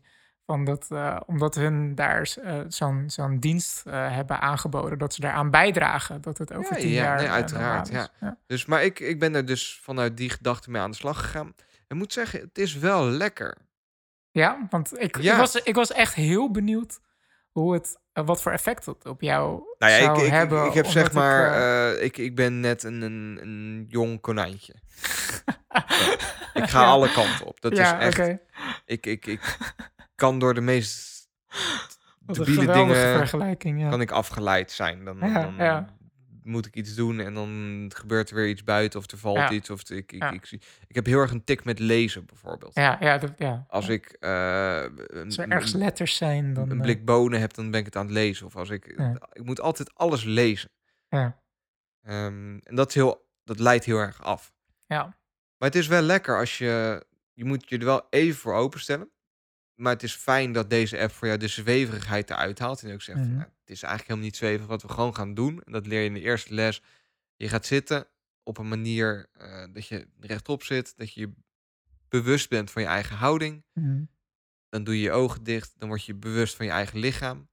[0.49, 5.21] Van dat, uh, omdat hun daar uh, zo'n zo'n dienst uh, hebben aangeboden, dat ze
[5.21, 7.17] daaraan bijdragen dat het over ja, tien ja, jaar.
[7.17, 7.89] Nee, uiteraard.
[7.89, 8.09] Ja.
[8.19, 8.37] ja.
[8.47, 11.55] Dus, maar ik, ik ben er dus vanuit die gedachte mee aan de slag gegaan.
[11.87, 13.57] En moet zeggen, het is wel lekker.
[14.31, 16.99] Ja, want ik, ik, was, ik was echt heel benieuwd
[17.51, 20.61] hoe het, wat voor effect het op jou nou ja, zou ik, hebben.
[20.61, 24.73] Ik, ik heb zeg maar, ik, ik ben net een, een, een jong konijntje.
[26.61, 27.61] ik ga alle kanten op.
[27.61, 28.19] Dat is echt.
[28.19, 28.39] Okay.
[28.85, 29.57] Ik, ik, ik
[30.19, 31.27] kan door de meest
[32.25, 33.89] debiele dingen ja.
[33.89, 35.05] kan ik afgeleid zijn.
[35.05, 35.89] Dan, ja, dan
[36.43, 39.69] moet ik iets doen en dan gebeurt er weer iets buiten of er valt iets.
[39.69, 42.75] Of ik, ik, ik, ik, ik, heb heel erg een tik met lezen bijvoorbeeld.
[42.75, 43.65] Ja, ja, dat, ja.
[43.67, 44.29] Als ik uh,
[45.25, 47.95] als er ergens letters zijn, dan een eh, blik bonen heb, dan ben ik het
[47.95, 48.45] aan het lezen.
[48.45, 48.85] Of als ik,
[49.31, 50.69] ik moet altijd alles lezen.
[51.09, 51.41] Ja.
[52.07, 54.53] Um, en dat is heel, dat leidt heel erg af.
[54.85, 55.03] Ja.
[55.57, 57.03] Maar het is wel lekker als je...
[57.33, 59.09] Je moet je er wel even voor openstellen.
[59.79, 62.83] Maar het is fijn dat deze app voor jou de zweverigheid eruit haalt.
[62.83, 65.33] En ook zegt, mm nou, het is eigenlijk helemaal niet zweverig wat we gewoon gaan
[65.33, 65.61] doen.
[65.61, 66.81] En dat leer je in de eerste les.
[67.35, 68.07] Je gaat zitten
[68.43, 70.97] op een manier uh, dat je rechtop zit.
[70.97, 71.33] Dat je
[72.07, 73.63] bewust bent van je eigen houding.
[73.73, 74.09] Mm
[74.69, 75.73] Dan doe je je ogen dicht.
[75.77, 77.49] Dan word je bewust van je eigen lichaam.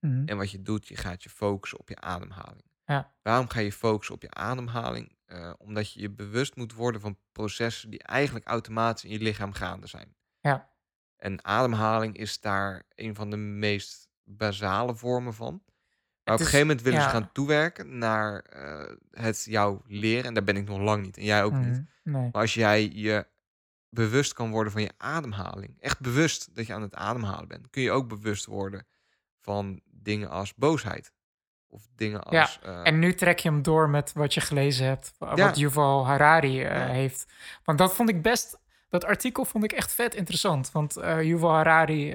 [0.00, 2.64] Mm En wat je doet, je gaat je focussen op je ademhaling.
[2.84, 3.14] Ja.
[3.22, 5.16] Waarom ga je focussen op je ademhaling?
[5.26, 9.52] Uh, omdat je je bewust moet worden van processen die eigenlijk automatisch in je lichaam
[9.52, 10.14] gaande zijn.
[10.40, 10.70] Ja.
[11.20, 15.62] En ademhaling is daar een van de meest basale vormen van.
[16.24, 17.04] Maar op een gegeven moment willen ja.
[17.04, 20.24] ze gaan toewerken naar uh, het jou leren.
[20.24, 21.16] En daar ben ik nog lang niet.
[21.16, 21.82] En jij ook mm, niet.
[22.02, 22.22] Nee.
[22.32, 23.26] Maar als jij je
[23.88, 25.76] bewust kan worden van je ademhaling.
[25.80, 27.70] Echt bewust dat je aan het ademhalen bent.
[27.70, 28.86] Kun je ook bewust worden
[29.40, 31.12] van dingen als boosheid.
[31.68, 32.58] Of dingen als...
[32.62, 35.12] Ja, uh, en nu trek je hem door met wat je gelezen hebt.
[35.18, 35.52] Wat ja.
[35.52, 36.86] Yuval Harari uh, ja.
[36.86, 37.32] heeft.
[37.64, 38.58] Want dat vond ik best...
[38.90, 40.72] Dat artikel vond ik echt vet interessant.
[40.72, 42.14] Want uh, Yuval Harari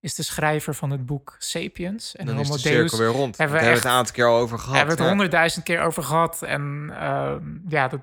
[0.00, 2.16] is de schrijver van het boek Sapiens.
[2.16, 2.98] En dan Homo is de Deus.
[2.98, 3.36] weer rond.
[3.36, 4.76] Hebben we hebben het een aantal keer al over gehad.
[4.76, 6.42] Hebben we het honderdduizend keer over gehad.
[6.42, 7.34] En uh,
[7.68, 8.00] ja, dat,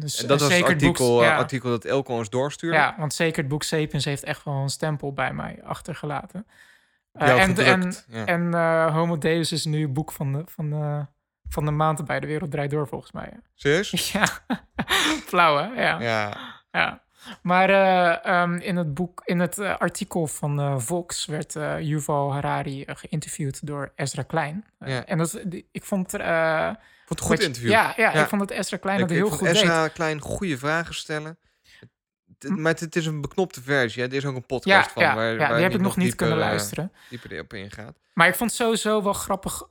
[0.00, 1.36] dus, en dat was het artikel, ja.
[1.36, 2.76] artikel dat Elko ons doorstuurde.
[2.76, 6.46] Ja, want zeker het boek Sapiens heeft echt wel een stempel bij mij achtergelaten.
[7.14, 8.24] Uh, en en, ja.
[8.24, 11.06] en uh, Homo Deus is nu het boek van de, van de,
[11.48, 13.32] van de maand bij de wereld draait door, volgens mij.
[13.54, 13.90] Serieus?
[14.12, 14.26] Ja,
[15.26, 15.82] flauw hè?
[15.82, 16.00] Ja.
[16.00, 16.36] ja.
[16.70, 17.02] ja.
[17.42, 22.32] Maar uh, um, in het boek, in het uh, artikel van uh, Vox werd Yuval
[22.32, 24.64] Harari geïnterviewd door Ezra Klein.
[24.78, 25.04] Ja.
[25.04, 25.40] En dat,
[25.72, 27.70] ik vond vond het een goed interview.
[27.70, 29.92] Ja, ja, ja, ik vond dat Ezra Klein dat heel goed Ezra deed.
[29.92, 31.38] Klein goede vragen stellen.
[32.46, 34.02] Maar het, is een beknopte versie.
[34.02, 34.08] Hè?
[34.08, 35.02] Er is ook een podcast van.
[35.02, 36.92] Ja, waar, ja, die heb ik nog niet kunnen luisteren.
[37.08, 37.96] Dieper erop ingaat.
[38.18, 39.66] Maar ik vond sowieso wel grappig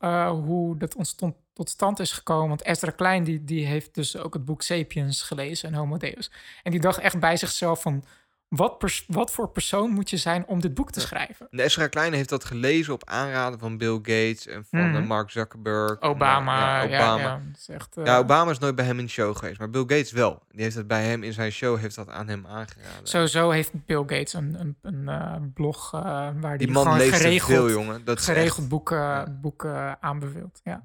[0.46, 2.48] hoe dat ontstond tot stand is gekomen.
[2.48, 6.32] Want Ezra Klein die, die heeft dus ook het boek Sapiens gelezen en Homo Deus.
[6.64, 8.04] En die dacht echt bij zichzelf van...
[8.50, 11.48] Wat, wat voor persoon moet je zijn om dit boek te schrijven?
[11.50, 15.30] De Ezra Klein heeft dat gelezen op aanraden van Bill Gates en van mm Mark
[15.30, 16.02] Zuckerberg.
[16.02, 16.82] Obama.
[16.82, 17.24] En, ja, Obama.
[17.24, 18.06] Ja, is echt, uh...
[18.06, 20.44] ja, Obama is nooit bij hem in de show geweest, maar Bill Gates wel.
[20.52, 23.08] Die heeft het bij hem in zijn show heeft dat aan hem aangeraden.
[23.08, 26.02] Sowieso heeft Bill Gates een, een, een uh, blog uh,
[26.40, 28.06] waar die, die man gewoon leest geregeld, veel, jongen.
[28.06, 28.70] Dat geregeld echt...
[28.70, 30.60] boeken, boeken aanbeveelt.
[30.64, 30.84] Ja.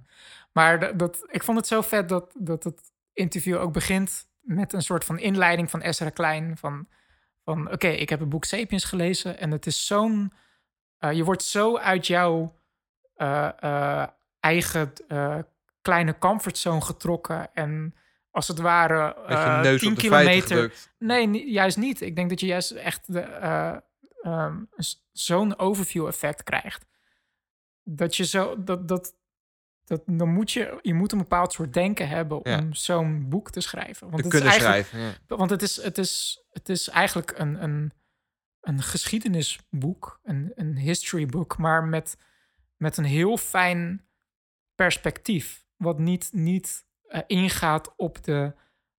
[0.53, 2.81] Maar dat, ik vond het zo vet dat, dat het
[3.13, 6.57] interview ook begint met een soort van inleiding van Ezra Klein.
[6.57, 6.87] Van,
[7.45, 10.33] van oké, ik heb het boek Sapiens gelezen en het is zo'n...
[11.01, 12.59] Uh, je wordt zo uit jouw
[13.17, 14.07] uh, uh,
[14.41, 14.93] eigen
[15.83, 17.95] kleine comfortzone getrokken en
[18.31, 20.73] als het ware uh, 10 kilometer.
[20.99, 22.01] Nee, juist niet.
[22.01, 23.09] Ik denk dat je juist echt
[24.23, 24.69] um,
[25.13, 26.87] zo'n overview effect krijgt.
[27.83, 29.15] Dat je zo dat, dat,
[29.85, 33.61] dat, dan moet je, je moet een bepaald soort denken hebben om zo'n boek te
[33.61, 34.11] schrijven.
[34.11, 35.13] Want het is schrijven, ja.
[35.27, 37.93] Want het is, het is, het is eigenlijk een, een,
[38.61, 42.17] een geschiedenisboek, een, een history book, maar met,
[42.77, 44.07] met een heel fijn
[44.75, 45.65] perspectief.
[45.77, 48.55] Wat niet, niet uh, ingaat op de,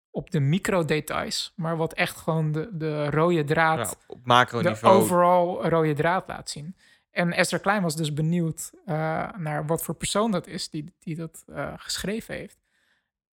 [0.09, 5.01] op de microdetails, maar wat echt gewoon de, de rode draad, ja, op macroniveau, de
[5.01, 6.75] overal rode draad laat zien.
[7.13, 11.15] En Esther Klein was dus benieuwd uh, naar wat voor persoon dat is die, die
[11.15, 12.59] dat uh, geschreven heeft.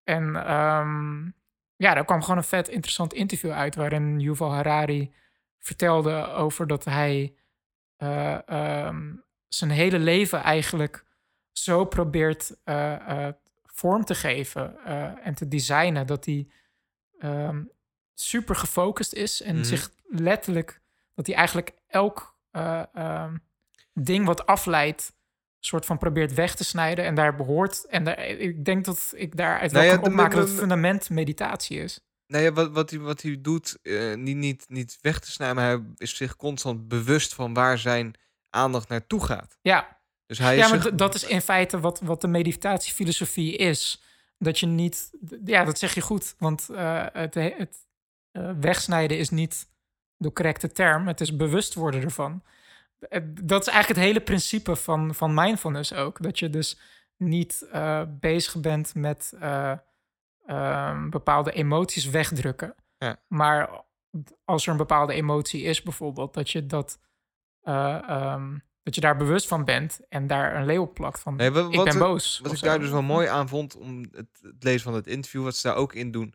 [0.04, 1.34] En um,
[1.76, 5.14] ja, daar kwam gewoon een vet interessant interview uit waarin Yuval Harari
[5.58, 7.34] vertelde over dat hij
[7.98, 8.38] uh,
[8.86, 11.04] um, zijn hele leven eigenlijk
[11.52, 12.56] zo probeert
[13.64, 14.84] vorm te geven
[15.22, 16.48] en te designen dat hij
[17.20, 17.70] um,
[18.14, 19.64] super gefocust is en mm.
[19.64, 20.80] zich letterlijk
[21.14, 22.36] dat hij eigenlijk elk
[23.94, 25.12] ding wat afleidt,
[25.60, 27.86] soort van probeert weg te snijden en daar behoort.
[27.88, 31.78] En daar, ik denk dat ik daaruit nou wel kan opmaken dat het fundament meditatie
[31.78, 32.00] is.
[32.26, 35.66] Nee, wat, wat, hij, wat hij doet, uh, niet, niet, niet weg te snijden, maar
[35.66, 38.14] hij is zich constant bewust van waar zijn
[38.50, 39.58] aandacht naartoe gaat.
[39.62, 44.02] Ja, dus hij ja maar dat is in feite wat, wat de meditatiefilosofie is.
[44.38, 45.10] Dat je niet,
[45.44, 47.76] ja, dat zeg je goed, want uh, het, het
[48.32, 49.68] uh, wegsnijden is niet
[50.16, 51.06] de correcte term.
[51.06, 52.42] Het is bewust worden ervan.
[52.98, 56.22] Eh, dat is eigenlijk het hele principe van, van mindfulness ook.
[56.22, 56.80] Dat je dus
[57.16, 59.72] niet uh, bezig bent met uh,
[60.46, 62.74] uh, bepaalde emoties wegdrukken.
[62.98, 63.20] Ja.
[63.28, 63.84] Maar
[64.44, 66.98] als er een bepaalde emotie is, bijvoorbeeld, dat je dat.
[67.68, 71.50] Um, dat je daar bewust van bent en daar een leeuw op plakt van nee,
[71.50, 72.40] wat, ik ben boos.
[72.42, 75.42] Wat ik daar dus wel mooi aan vond om het, het lezen van het interview,
[75.42, 76.34] wat ze daar ook in doen,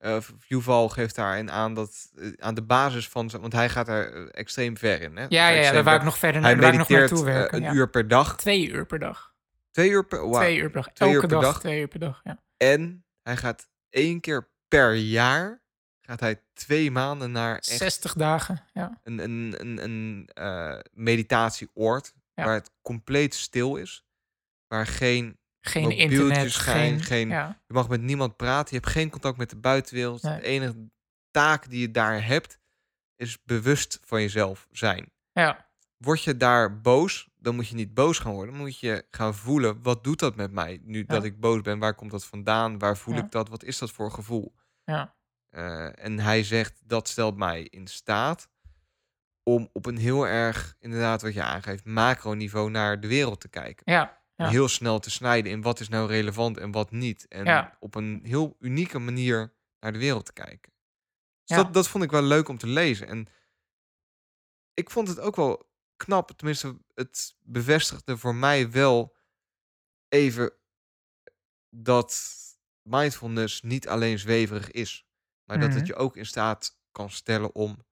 [0.00, 4.12] uh, Yuval geeft daarin aan dat uh, aan de basis van want hij gaat daar
[4.12, 5.16] uh, extreem ver in.
[5.16, 5.22] Hè?
[5.28, 6.56] Ja, ja, ja daar wou ik nog verder naar.
[6.56, 7.72] Hij mediteert nog werken, een ja.
[7.72, 8.36] uur per dag.
[8.36, 9.34] Twee uur per dag.
[9.70, 10.34] Twee uur per, wow.
[10.34, 10.92] Twee uur per dag.
[10.92, 12.20] Twee Elke uur per dag, dag, Twee uur per dag.
[12.24, 12.38] Ja.
[12.56, 15.62] En hij gaat één keer per jaar
[16.00, 18.64] gaat hij twee maanden naar echt 60 dagen.
[18.72, 19.00] Ja.
[19.02, 20.28] Een, een, een, een
[20.92, 22.44] meditatieoord ja.
[22.44, 24.04] waar het compleet stil is,
[24.66, 29.36] waar geen geen internet, geen, geen je mag met niemand praten, je hebt geen contact
[29.36, 30.22] met de buitenwereld.
[30.22, 30.90] De enige
[31.30, 32.58] taak die je daar hebt
[33.16, 35.12] is bewust van jezelf zijn.
[35.32, 35.68] Ja.
[35.96, 38.54] Word je daar boos, dan moet je niet boos gaan worden.
[38.54, 41.78] Dan moet je gaan voelen, wat doet dat met mij nu dat ik boos ben?
[41.78, 42.78] Waar komt dat vandaan?
[42.78, 43.48] Waar voel ik dat?
[43.48, 44.54] Wat is dat voor gevoel?
[44.84, 45.14] Ja.
[45.50, 48.48] Uh, en hij zegt, dat stelt mij in staat
[49.42, 53.92] om op een heel erg, inderdaad wat je aangeeft, macroniveau naar de wereld te kijken.
[53.92, 54.19] Ja.
[54.48, 57.28] Heel snel te snijden in wat is nou relevant en wat niet.
[57.28, 60.72] En op een heel unieke manier naar de wereld te kijken.
[61.44, 63.06] Dus dat, dat vond ik wel leuk om te lezen.
[63.06, 63.28] En
[64.74, 69.16] ik vond het ook wel knap, tenminste, het bevestigde voor mij wel
[70.08, 70.52] even
[71.70, 72.38] dat
[72.82, 75.06] mindfulness niet alleen zweverig is,
[75.44, 75.86] maar dat het mhm.
[75.86, 77.84] je ook in staat kan stellen om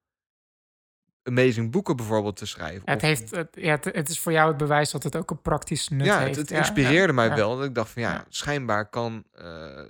[1.29, 2.81] amazing boeken bijvoorbeeld te schrijven.
[2.85, 5.89] Het, heeft, het, ja, het, is voor jou het bewijs dat het ook een praktisch
[5.89, 6.35] nut ja, heeft.
[6.35, 7.57] Het, het inspireerde mij wel.
[7.57, 9.81] Dat ik dacht van ja, schijnbaar kan uh,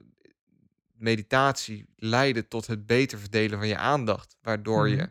[0.93, 4.37] meditatie leiden tot het beter verdelen van je aandacht.
[4.41, 5.07] Waardoor je mhm.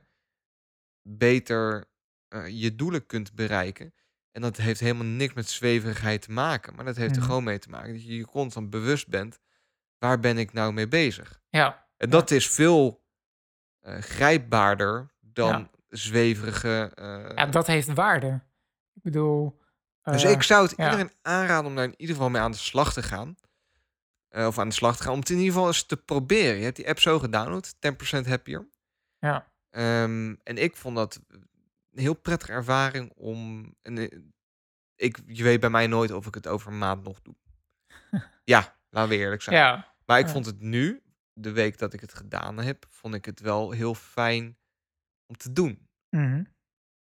[1.03, 1.85] beter
[2.29, 3.95] uh, je doelen kunt bereiken.
[4.33, 6.75] En dat heeft helemaal niks met zweverigheid te maken.
[6.75, 7.27] Maar dat heeft er mhm.
[7.27, 9.39] gewoon mee te maken dat je je constant bewust bent.
[9.99, 11.41] Waar ben ik nou mee bezig?
[11.49, 11.87] Ja.
[11.97, 13.05] En dat is veel
[13.83, 16.93] uh, grijpbaarder dan zweverige...
[16.99, 17.35] Uh...
[17.35, 18.41] Ja, dat heeft waarde.
[18.95, 19.61] Ik bedoel...
[20.03, 22.93] dus ik zou het iedereen aanraden om daar in ieder geval mee aan de slag
[22.93, 23.37] te gaan.
[24.31, 25.13] of aan de slag te gaan.
[25.13, 26.57] Om het in ieder geval eens te proberen.
[26.57, 27.75] Je hebt die app zo gedownload.
[28.25, 28.69] 10% happier.
[29.19, 29.47] Ja.
[29.71, 31.21] Um, en ik vond dat
[31.93, 33.67] een heel prettige ervaring om.
[33.83, 34.19] En eh,
[34.97, 37.35] ik, je weet bij mij nooit of ik het over een maand nog doe.
[38.45, 39.57] ja, laten we eerlijk zijn.
[39.57, 39.95] Ja.
[40.07, 43.41] Maar ik vond het nu, de week dat ik het gedaan heb, vond ik het
[43.41, 44.58] wel heel fijn
[45.29, 45.89] om te doen.
[46.11, 46.45] Mhm.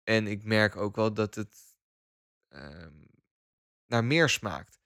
[0.03, 1.57] En ik merk ook wel dat het
[2.49, 3.07] um,
[3.85, 4.79] naar meer smaakt.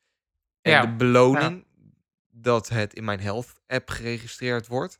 [0.61, 0.81] En ja.
[0.81, 1.65] de beloning
[2.27, 4.99] dat het in mijn health app geregistreerd wordt,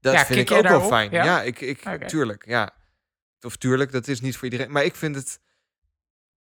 [0.00, 1.10] dat ja, vind ik ook wel fijn.
[1.10, 2.76] Ja, ik, ik tuurlijk, ja.
[3.40, 4.72] Of tuurlijk, dat is niet voor iedereen.
[4.72, 5.40] Maar ik vind het.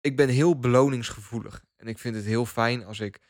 [0.01, 1.65] Ik ben heel beloningsgevoelig.
[1.77, 3.21] En ik vind het heel fijn als ik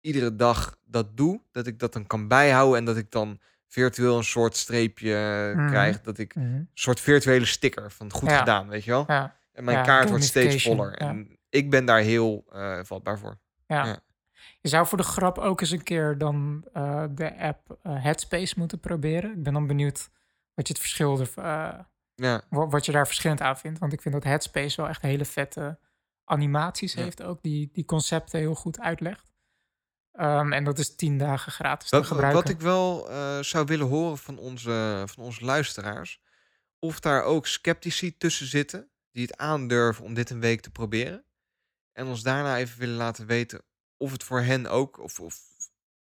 [0.00, 1.42] iedere dag dat doe.
[1.50, 2.78] Dat ik dat dan kan bijhouden.
[2.78, 3.40] En dat ik dan
[3.72, 6.00] virtueel een soort streepje mm krijg.
[6.00, 6.46] Dat ik mhm.
[6.46, 9.04] een soort virtuele sticker van goed gedaan, weet je wel.
[9.06, 9.36] Ja.
[9.52, 10.94] En mijn kaart wordt steeds voller.
[10.94, 13.38] En ik ben daar heel uh, vatbaar voor.
[13.66, 13.98] Ja.
[14.60, 18.54] Je zou voor de grap ook eens een keer dan uh, de app uh, Headspace
[18.58, 19.30] moeten proberen.
[19.30, 20.10] Ik ben dan benieuwd
[20.54, 21.30] wat je het verschil er,
[22.14, 22.42] ja.
[22.48, 23.78] Wat je daar verschillend aan vindt.
[23.78, 25.78] Want ik vind dat Headspace wel echt hele vette
[26.24, 27.42] animaties heeft ook.
[27.42, 29.31] Die, die concepten heel goed uitlegt.
[30.20, 32.42] Um, en dat is tien dagen gratis te gebruiken.
[32.42, 36.20] Wat ik wel uh, zou willen horen van onze, van onze luisteraars.
[36.78, 38.90] Of daar ook sceptici tussen zitten.
[39.10, 41.24] Die het aandurven om dit een week te proberen.
[41.92, 43.62] En ons daarna even willen laten weten
[43.96, 44.98] of het voor hen ook.
[44.98, 45.36] Of, of,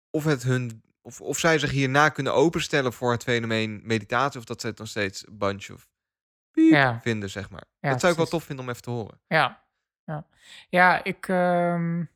[0.09, 4.45] of het hun of, of zij zich hierna kunnen openstellen voor het fenomeen meditatie, of
[4.45, 5.87] dat ze het nog steeds een bunch of
[6.51, 6.99] ja.
[7.01, 7.63] vinden, zeg maar.
[7.79, 9.19] dat zou ik wel tof vinden om even te horen.
[9.27, 9.63] Ja,
[10.03, 10.27] ja.
[10.69, 12.09] ja ik, um,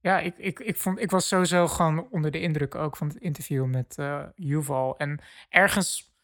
[0.00, 3.16] ja, ik, ik, ik, vond, ik was sowieso gewoon onder de indruk ook van het
[3.16, 4.98] interview met uh, Yuval.
[4.98, 6.16] En ergens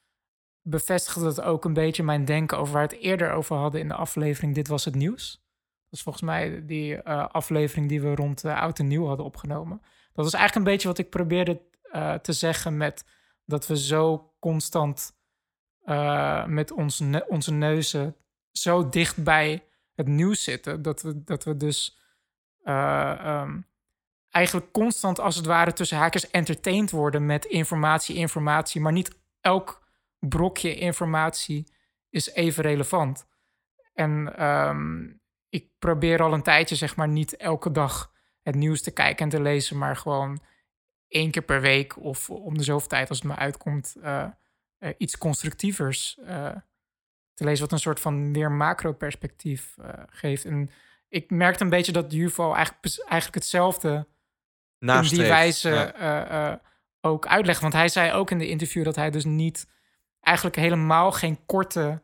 [0.62, 3.88] bevestigde het ook een beetje mijn denken over waar we het eerder over hadden in
[3.88, 5.42] de aflevering Dit Was Het Nieuws.
[5.84, 9.26] Dat is volgens mij die uh, aflevering die we rond uh, Oud en Nieuw hadden
[9.26, 9.80] opgenomen.
[10.12, 11.60] Dat was eigenlijk een beetje wat ik probeerde
[12.22, 13.04] te zeggen met
[13.44, 15.16] dat we zo constant
[16.46, 18.16] met ons onze neuzen
[18.50, 20.82] zo dicht bij het nieuws zitten.
[20.82, 21.98] Dat we, dat we dus
[22.64, 23.66] uh, um,
[24.30, 28.80] eigenlijk constant als het ware tussen haakjes entertained worden met informatie, informatie.
[28.80, 29.82] Maar niet elk
[30.18, 31.72] brokje informatie
[32.10, 33.26] is even relevant.
[33.92, 38.90] En um, ik probeer al een tijdje, zeg maar, niet elke dag het nieuws te
[38.90, 40.42] kijken en te lezen, maar gewoon
[41.08, 44.26] één keer per week of om de zoveel tijd als het me uitkomt, uh,
[44.78, 46.14] uh, iets constructievers
[47.34, 50.44] te lezen, wat een soort van meer macro-perspectief geeft.
[50.44, 50.70] En
[51.14, 54.06] ik merkte een beetje dat Juval eigenlijk, eigenlijk hetzelfde
[54.78, 56.60] Naast in die wijze
[57.00, 57.60] ook uitlegt.
[57.60, 59.66] Want hij zei ook in de interview dat hij dus niet
[60.20, 62.02] eigenlijk helemaal geen korte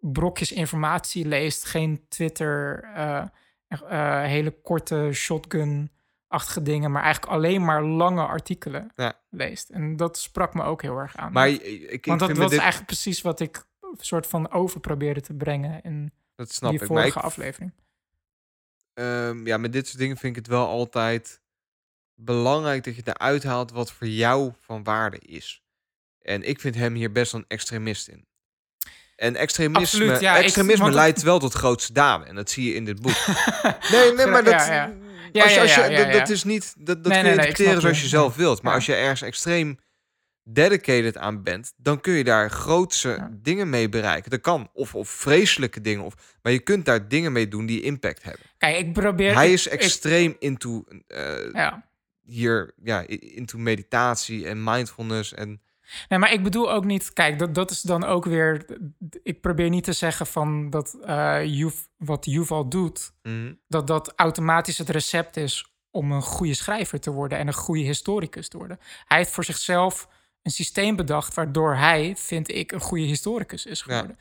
[0.00, 8.26] brokjes informatie leest, geen Twitter uh, hele korte shotgun-achtige dingen, maar eigenlijk alleen maar lange
[8.26, 9.20] artikelen ja.
[9.30, 9.68] leest.
[9.68, 11.32] En dat sprak me ook heel erg aan.
[11.32, 15.34] Maar ik, Want dat was eigenlijk precies wat ik een soort van over probeerde te
[15.34, 16.86] brengen in dat snap die ik.
[16.86, 17.72] vorige aflevering.
[18.98, 21.40] Um, ja, met dit soort dingen vind ik het wel altijd
[22.14, 25.62] belangrijk dat je eruit haalt wat voor jou van waarde is.
[26.22, 28.26] En ik vind hem hier best een extremist in.
[29.16, 32.26] En extremisme, Absoluut, ja, extremisme leidt wel tot grootste daden.
[32.26, 33.26] En dat zie je in dit boek.
[33.92, 34.92] nee, nee, maar dat, ja,
[35.32, 35.42] ja.
[35.42, 36.74] Als je, als je, dat, is niet...
[36.78, 38.62] Dat, dat kun je interpreteren zoals je zelf wilt.
[38.62, 39.78] Maar als je ergens extreem
[40.52, 41.72] dedicated aan bent...
[41.76, 44.30] dan kun je daar grootse dingen mee bereiken.
[44.30, 44.70] Dat kan.
[44.72, 46.04] Of, of vreselijke dingen.
[46.04, 48.42] Of, maar je kunt daar dingen mee doen die impact hebben.
[48.58, 49.34] Kijk, ik probeer...
[49.34, 50.84] Hij is extreem into...
[51.08, 51.72] Uh,
[52.22, 55.60] hier, ja, into meditatie en mindfulness en
[56.08, 57.12] Nee, maar ik bedoel ook niet.
[57.12, 58.66] Kijk, dat, dat is dan ook weer.
[59.22, 63.52] Ik probeer niet te zeggen van dat uh, wat Yuval doet, mhm.
[63.68, 67.82] dat dat automatisch het recept is om een goede schrijver te worden en een goede
[67.82, 68.78] historicus te worden.
[69.04, 70.08] Hij heeft voor zichzelf
[70.48, 74.18] een systeem bedacht waardoor hij, vind ik, een goede historicus is geworden.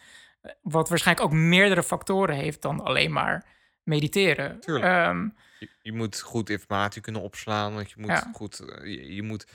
[0.62, 3.46] Wat waarschijnlijk ook meerdere factoren heeft dan alleen maar
[3.84, 4.60] mediteren.
[4.66, 8.60] Um, je, je, moet goed informatie kunnen opslaan, want je moet goed.
[8.60, 9.48] Eh, je, je moet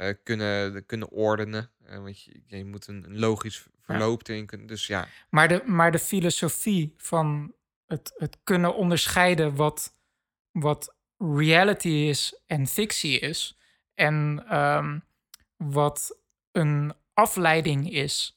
[0.00, 1.70] uh, kunnen, kunnen ordenen.
[1.88, 4.68] Uh, want je, je, moet een, een, logisch verloop kunt.
[4.68, 5.08] Dus ja.
[5.28, 7.54] Maar de, maar de filosofie van
[7.86, 9.94] het, het kunnen onderscheiden wat,
[10.50, 13.58] wat reality is en fictie is.
[13.94, 14.98] En ehm,
[15.56, 16.18] wat
[16.52, 18.36] een afleiding is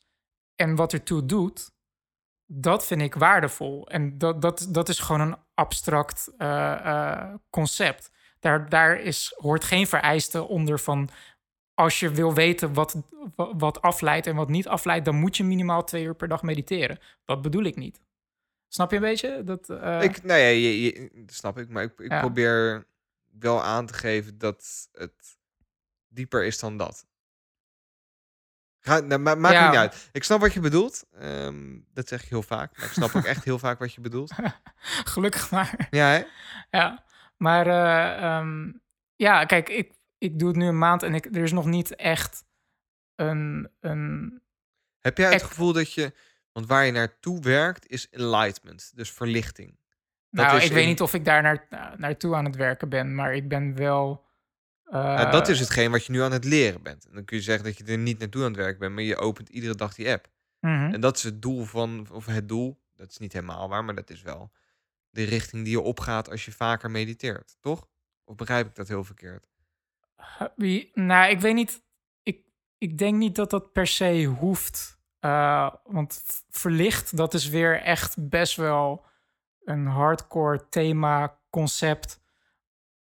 [0.56, 1.72] en wat ertoe doet,
[2.46, 3.88] dat vind ik waardevol.
[3.88, 8.12] En dat, dat, dat is gewoon een abstract eh, eh, concept.
[8.40, 11.10] Daar, daar is, hoort geen vereiste onder van
[11.74, 12.96] als je wil weten wat,
[13.36, 17.00] wat afleidt en wat niet afleidt, dan moet je minimaal twee uur per dag mediteren.
[17.26, 18.02] Dat bedoel ik niet.
[18.68, 19.44] Snap je een beetje?
[19.44, 20.04] Dat, uh...
[20.04, 21.70] ik, nou ja, je, je, snap ik.
[21.70, 22.88] Maar ik, ik probeer
[23.40, 25.37] wel aan te geven dat het
[26.18, 27.06] dieper is dan dat.
[28.80, 30.10] Ga, nou, ma maakt niet uit.
[30.12, 31.06] Ik snap wat je bedoelt.
[31.22, 32.78] Um, dat zeg je heel vaak.
[32.78, 34.34] Maar ik snap ook echt heel vaak wat je bedoelt.
[35.14, 35.88] Gelukkig maar.
[35.90, 36.24] Ja, hè?
[36.78, 37.06] Ja.
[37.38, 38.82] Maar uh, um,
[39.16, 41.96] ja, kijk, ik, ik doe het nu een maand en ik, er is nog niet
[41.96, 42.46] echt
[43.16, 43.70] een...
[43.80, 44.42] een
[45.02, 46.14] Heb jij het gevoel dat je...
[46.52, 49.80] Want waar je naartoe werkt is enlightenment, dus verlichting.
[50.30, 53.36] Dat nou, ik weet niet of ik daar naar, naartoe aan het werken ben, maar
[53.36, 54.26] ik ben wel...
[54.90, 55.32] Uh...
[55.32, 57.06] dat is hetgeen wat je nu aan het leren bent.
[57.06, 59.04] En dan kun je zeggen dat je er niet naartoe aan het werken bent, maar
[59.04, 60.28] je opent iedere dag die app.
[60.60, 60.94] Mhm.
[60.94, 63.96] En dat is het doel van, of het doel, dat is niet helemaal waar, maar
[63.96, 64.52] dat is wel
[65.10, 67.88] de richting die je opgaat als je vaker mediteert, toch?
[68.26, 69.48] Of begrijp ik dat heel verkeerd?
[70.56, 71.82] Wie, nou, ik weet niet.
[72.24, 72.46] Ik,
[72.78, 75.00] ik denk niet dat dat per se hoeft.
[75.22, 79.06] Uh, want verlicht, dat is weer echt best wel
[79.64, 82.20] een hardcore thema, concept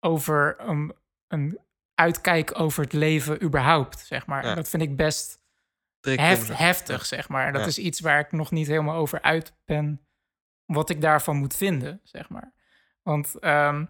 [0.00, 0.94] over een,
[1.34, 1.58] een
[1.94, 4.54] uitkijk over het leven überhaupt, zeg maar.
[4.54, 5.42] Dat vind ik best
[6.00, 7.52] heft, heftig, zeg maar.
[7.52, 10.06] Dat is iets waar ik nog niet helemaal over uit ben,
[10.64, 12.52] wat ik daarvan moet vinden, zeg maar.
[13.02, 13.88] Want um,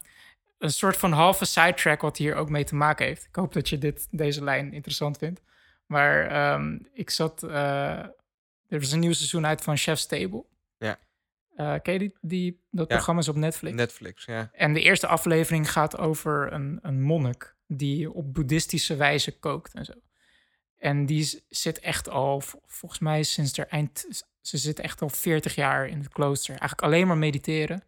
[0.59, 3.25] een soort van halve sidetrack wat hier ook mee te maken heeft.
[3.25, 5.43] Ik hoop dat je dit, deze lijn interessant vindt.
[5.87, 7.43] Maar um, ik zat...
[7.43, 7.53] Uh,
[8.69, 10.45] er was een nieuw seizoen uit van Chef's Table.
[11.57, 12.95] Uh, ken je die, die, dat ja.
[12.95, 13.77] programma is op Netflix?
[13.77, 14.51] Netflix, ja.
[14.53, 17.57] En de eerste aflevering gaat over een, een monnik...
[17.67, 19.93] die op boeddhistische wijze kookt en zo.
[20.77, 24.25] En die zit echt al, volgens mij sinds er eind...
[24.41, 26.51] Ze zit echt al 40 jaar in het klooster.
[26.51, 27.85] Eigenlijk alleen maar mediteren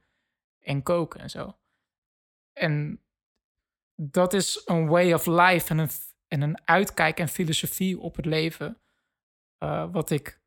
[0.61, 1.59] en koken en zo.
[2.53, 3.03] En
[3.95, 5.91] dat is een way of life en een,
[6.29, 8.81] en een uitkijk en filosofie op het leven.
[9.59, 10.41] Uh, wat ik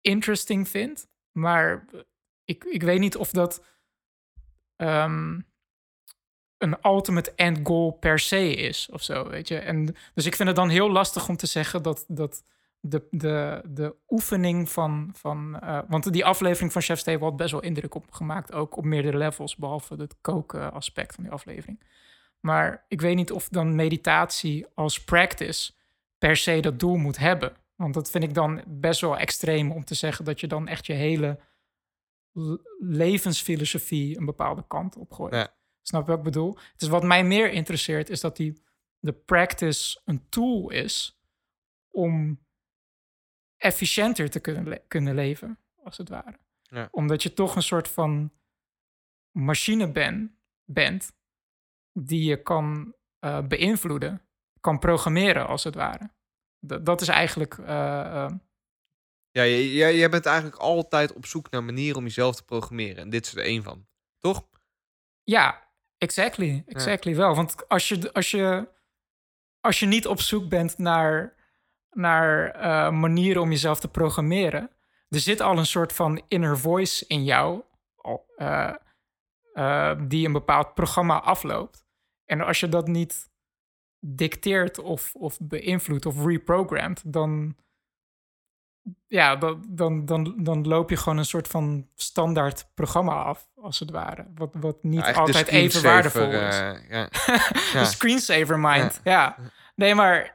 [0.00, 1.12] interesting vind.
[1.34, 1.84] Maar
[2.44, 3.64] ik, ik weet niet of dat
[4.76, 5.46] um,
[6.58, 9.58] een ultimate end goal per se is of zo, weet je.
[9.58, 12.44] En, dus ik vind het dan heel lastig om te zeggen dat, dat
[12.80, 15.10] de, de, de oefening van.
[15.12, 18.52] van uh, want die aflevering van Chef Steve had best wel indruk op gemaakt.
[18.52, 21.82] Ook op meerdere levels, behalve het koken aspect van die aflevering.
[22.40, 25.72] Maar ik weet niet of dan meditatie als practice
[26.18, 27.52] per se dat doel moet hebben.
[27.74, 30.86] Want dat vind ik dan best wel extreem om te zeggen dat je dan echt
[30.86, 31.40] je hele
[32.78, 35.34] levensfilosofie een bepaalde kant op gooit.
[35.34, 35.54] Ja.
[35.80, 36.56] Snap je wat ik bedoel?
[36.76, 38.62] Dus wat mij meer interesseert is dat die
[38.98, 41.20] de practice een tool is
[41.90, 42.44] om
[43.56, 46.38] efficiënter te kunnen, kunnen leven, als het ware.
[46.62, 46.88] Ja.
[46.90, 48.32] Omdat je toch een soort van
[49.30, 51.12] machine ben, bent
[51.92, 54.22] die je kan uh, beïnvloeden,
[54.60, 56.13] kan programmeren, als het ware.
[56.82, 57.56] Dat is eigenlijk.
[57.56, 58.30] Uh, uh...
[59.30, 62.96] Ja, jij, jij bent eigenlijk altijd op zoek naar manieren om jezelf te programmeren.
[62.96, 63.86] En dit is er één van,
[64.18, 64.46] toch?
[65.22, 66.62] Ja, exactly.
[66.66, 67.16] Exactly ja.
[67.16, 67.34] wel.
[67.34, 68.68] Want als je, als, je,
[69.60, 71.34] als je niet op zoek bent naar
[71.94, 74.70] naar uh, manieren om jezelf te programmeren.
[75.08, 77.62] Er zit al een soort van inner voice in jou,
[78.36, 78.74] uh,
[79.54, 81.84] uh, die een bepaald programma afloopt.
[82.24, 83.30] En als je dat niet
[84.06, 87.56] dicteert of, of beïnvloedt of reprogramt, dan,
[89.06, 93.78] ja, dan, dan, dan, dan loop je gewoon een soort van standaard programma af, als
[93.78, 94.26] het ware.
[94.34, 96.56] Wat, wat niet altijd even waardevol is.
[96.88, 97.08] ja.
[97.72, 99.12] de screensaver mind, ja.
[99.12, 99.36] ja.
[99.74, 100.33] Nee, maar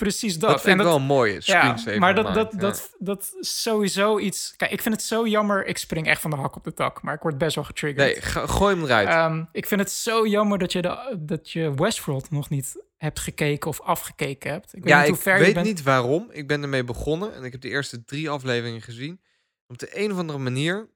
[0.00, 0.50] Precies dat.
[0.50, 4.54] Dat vind ik wel mooi, ja, Maar dat, dat, dat, dat sowieso iets...
[4.56, 5.66] Kijk, ik vind het zo jammer.
[5.66, 8.06] Ik spring echt van de hak op de tak, maar ik word best wel getriggerd.
[8.34, 9.30] Nee, gooi hem eruit.
[9.30, 13.20] Um, ik vind het zo jammer dat je, de, dat je Westworld nog niet hebt
[13.20, 14.74] gekeken of afgekeken hebt.
[14.74, 15.66] Ik weet ja, niet hoe ver ik weet bent...
[15.66, 16.28] niet waarom.
[16.30, 19.20] Ik ben ermee begonnen en ik heb de eerste drie afleveringen gezien.
[19.66, 20.90] Op de een of andere manier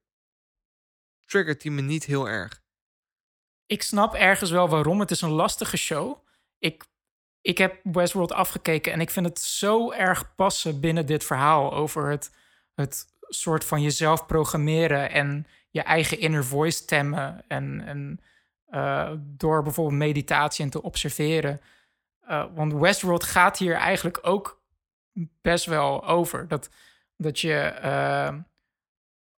[1.25, 2.63] triggert die me niet heel erg.
[3.67, 5.01] Ik snap ergens wel waarom.
[5.01, 6.17] Het is een lastige show.
[6.59, 6.85] Ik
[7.45, 12.11] ik heb Westworld afgekeken en ik vind het zo erg passen binnen dit verhaal over
[12.11, 12.31] het,
[12.75, 17.45] het soort van jezelf programmeren en je eigen inner voice stemmen.
[17.49, 18.21] En, en
[18.71, 21.61] uh, door bijvoorbeeld meditatie en te observeren.
[22.29, 24.63] Uh, want Westworld gaat hier eigenlijk ook
[25.43, 26.49] best wel over.
[26.49, 26.71] Dat,
[27.17, 28.35] dat je, uh,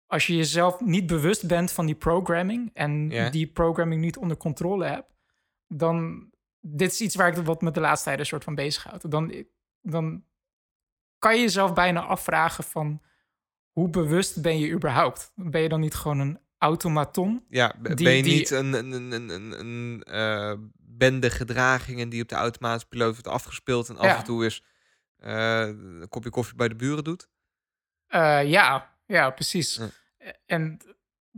[0.05, 4.85] als je jezelf niet bewust bent van die programming en die programming niet onder controle
[4.85, 5.13] hebt,
[5.67, 6.29] dan,
[6.67, 9.11] dit is iets waar ik wat met de laatste tijd een soort van bezighoud.
[9.11, 9.45] Dan,
[9.81, 10.25] dan
[11.19, 13.01] kan je jezelf bijna afvragen van,
[13.69, 15.31] hoe bewust ben je überhaupt?
[15.35, 17.45] Ben je dan niet gewoon een automaton?
[17.49, 22.35] Ja, ben je niet een, een, een, een, een uh, bende gedragingen die op de
[22.35, 24.63] automatische piloot wordt afgespeeld en af en toe is
[25.19, 27.29] uh, een kopje koffie bij de buren doet?
[28.09, 29.81] Uh, ja, ja, precies.
[30.45, 30.79] En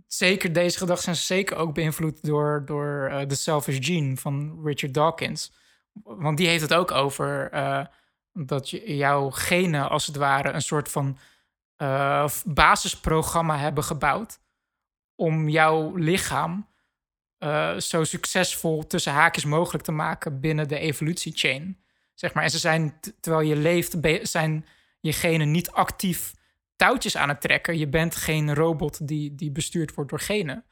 [0.08, 4.93] zeker deze gedachten zijn zeker ook beïnvloed door, door uh, The Selfish Gene van Richard
[4.93, 5.52] Dawkins.
[6.04, 7.50] Want die heeft het ook over
[8.34, 11.18] dat je, jouw genen als het ware een soort van
[12.45, 14.39] basisprogramma hebben gebouwd
[15.16, 16.68] om jouw lichaam
[17.78, 21.82] zo succesvol tussen haakjes mogelijk te maken binnen de evolutiechain.
[22.14, 22.43] Zeg maar.
[22.43, 24.66] En ze zijn, terwijl je leeft, zijn
[25.00, 26.34] je genen niet actief
[26.78, 27.78] touwtjes aan het trekken.
[27.78, 30.65] Je bent geen robot die, die bestuurd wordt door genen.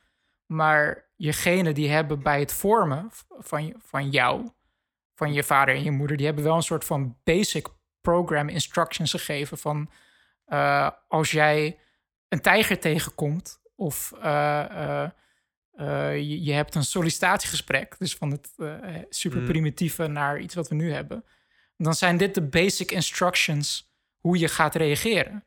[0.45, 4.49] Maar je genen die hebben bij het vormen van, van jou,
[5.15, 7.67] van je vader en je moeder, die hebben wel een soort van basic
[8.01, 9.89] program instructions gegeven van
[10.47, 11.79] uh, als jij
[12.27, 15.07] een tijger tegenkomt of uh,
[15.75, 18.49] uh, je, je, hebt een sollicitatiegesprek, dus van het
[19.09, 19.45] super mm.
[19.45, 21.25] primitieve naar iets wat we nu hebben.
[21.77, 25.45] Dan zijn dit de basic instructions hoe je gaat reageren.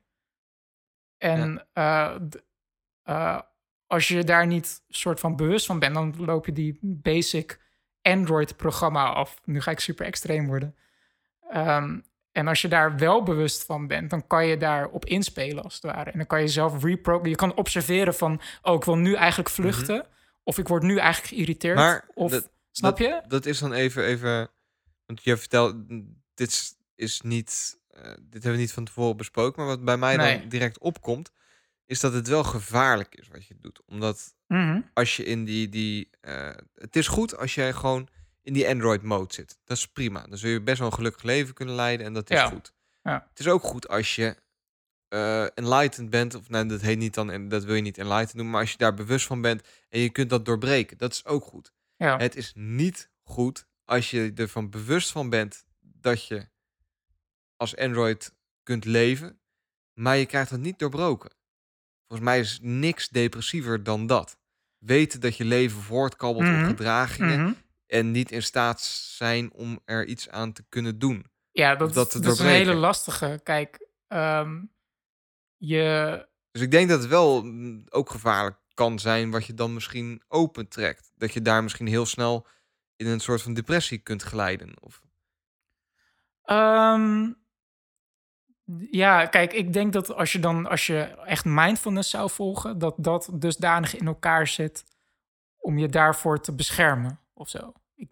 [1.19, 3.41] En uh,
[3.87, 7.61] als je daar niet soort van bewust van bent, dan loop je die basic
[8.03, 9.41] Android-programma af.
[9.45, 10.77] Nu ga ik super extreem worden.
[11.55, 15.75] Um, en als je daar wel bewust van bent, dan kan je daarop inspelen als
[15.75, 16.11] het ware.
[16.11, 17.31] En dan kan je zelf reprogrammen.
[17.31, 19.97] Je kan observeren van, oh, ik wil nu eigenlijk vluchten.
[19.97, 20.07] Mhm.
[20.43, 21.77] Of ik word nu eigenlijk geïrriteerd.
[21.77, 23.23] Maar of, dat, snap je?
[23.29, 24.51] Dat is dan even, even
[25.07, 25.75] want je vertelt,
[26.35, 29.63] dit is niet, dit hebben we niet van tevoren besproken.
[29.63, 31.31] Maar wat bij mij dan direct opkomt,
[31.87, 33.83] is dat het wel gevaarlijk is wat je doet.
[33.87, 34.81] Omdat mhm.
[34.95, 38.09] als je in die, die uh, het is goed als jij gewoon
[38.43, 39.59] in die Android mode zit.
[39.65, 40.27] Dat is prima.
[40.27, 42.73] Dan zul je best wel een gelukkig leven kunnen leiden en dat is goed.
[43.03, 43.27] Ja.
[43.29, 44.37] Het is ook goed als je
[45.09, 48.35] uh, enlightened bent, of nee, dat heet niet dan, en dat wil je niet enlightened
[48.35, 51.25] noemen, maar als je daar bewust van bent en je kunt dat doorbreken, dat is
[51.25, 51.73] ook goed.
[51.97, 52.17] Ja.
[52.17, 56.49] Het is niet goed als je ervan bewust van bent dat je
[57.59, 59.41] als Android kunt leven,
[59.93, 61.31] maar je krijgt het niet doorbroken.
[62.07, 64.39] Volgens mij is niks depressiever dan dat.
[64.79, 66.69] Weten dat je leven voortkabbelt mm op mhm.
[66.69, 67.53] gedragingen mhm.
[67.87, 68.81] en niet in staat
[69.17, 71.27] zijn om er iets aan te kunnen doen.
[71.51, 73.41] Ja, dat, dat, dat is een hele lastige.
[73.43, 74.73] Kijk, um,
[75.57, 76.27] je...
[76.51, 80.23] Dus ik denk dat het wel mm, ook gevaarlijk kan zijn wat je dan misschien
[80.29, 81.13] opentrekt.
[81.17, 82.47] Dat je daar misschien heel snel
[82.97, 84.75] in een soort van depressie kunt glijden.
[84.81, 85.03] Of...
[86.45, 87.37] Um,
[88.91, 92.95] ja, kijk, ik denk dat als je dan als je echt mindfulness zou volgen, dat
[92.97, 94.85] dat dusdanig in elkaar zit
[95.57, 97.73] om je daarvoor te beschermen of zo.
[97.95, 98.09] Ik,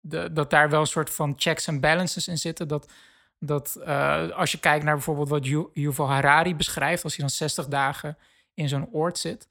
[0.00, 2.68] de, dat daar wel een soort van checks en balances in zitten.
[2.68, 2.92] Dat
[3.40, 7.68] dat uh, als je kijkt naar bijvoorbeeld wat Yuval Harari beschrijft, als hij dan 60
[7.68, 8.18] dagen
[8.54, 9.48] in zo'n oord zit,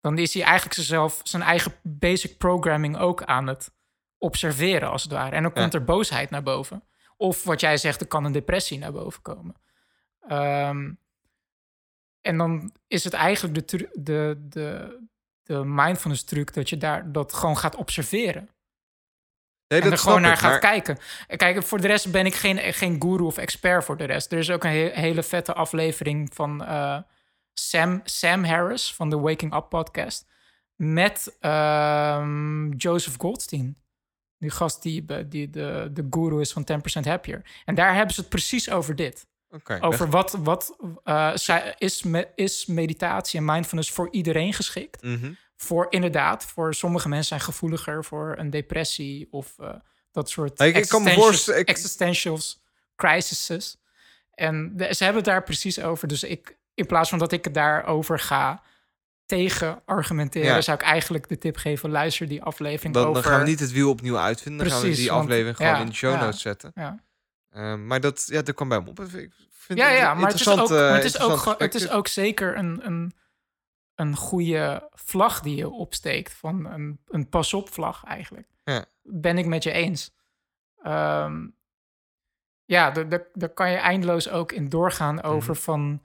[0.00, 3.72] dan is hij eigenlijk zichzelf, zijn eigen basic programming ook aan het
[4.18, 5.36] observeren, als het ware.
[5.36, 6.84] En dan komt er boosheid naar boven.
[7.16, 9.54] Of wat jij zegt, er kan een depressie naar boven komen.
[10.28, 10.98] Um,
[12.20, 14.98] en dan is het eigenlijk de, de, de,
[15.42, 18.48] de mindfulness truc dat je daar dat gewoon gaat observeren.
[19.68, 20.98] Nee, en er gewoon naar gaat kijken.
[21.26, 24.32] Kijk, voor de rest ben ik geen, geen guru of expert voor de rest.
[24.32, 26.98] Er is ook een hele vette aflevering van uh,
[27.52, 30.26] Sam, Sam Harris van de Waking Up podcast.
[30.76, 33.76] Met um, Joseph Goldstein.
[34.38, 37.42] Die gast die, die de, de guru is van 10% Happier.
[37.64, 39.26] En daar hebben ze het precies over dit.
[39.54, 41.34] Okay, over wat, wat uh,
[41.78, 45.02] is, me, is meditatie en mindfulness voor iedereen geschikt?
[45.02, 49.68] Mm -hmm voor inderdaad, voor sommige mensen zijn gevoeliger voor een depressie of uh,
[50.10, 51.68] dat soort ik, ik kan me voorstellen, ik...
[51.68, 52.62] existentials,
[52.96, 53.76] crises.
[54.34, 56.08] En de, ze hebben het daar precies over.
[56.08, 58.62] Dus ik, in plaats van dat ik het daarover ga
[59.26, 63.22] tegen argumenteren, zou ik eigenlijk de tip geven: luister die aflevering dan, over.
[63.22, 64.68] Dan gaan we niet het wiel opnieuw uitvinden.
[64.68, 66.72] Dan gaan we die aflevering gewoon in de show notes zetten.
[66.74, 66.98] Ja.
[67.54, 69.00] Uh, maar dat, ja, dat kwam bij me op.
[69.00, 72.08] Ik vind ja, ja, maar het is ook, maar het is ook, het is ook
[72.08, 73.12] zeker een, een
[73.94, 76.32] een goede vlag die je opsteekt.
[76.32, 78.48] Van een, een pas-op vlag eigenlijk.
[78.64, 78.84] Ja.
[79.02, 80.14] Ben ik met je eens.
[80.86, 81.56] Um,
[82.64, 82.90] ja,
[83.32, 85.62] daar kan je eindeloos ook in doorgaan over mhm.
[85.62, 86.02] van...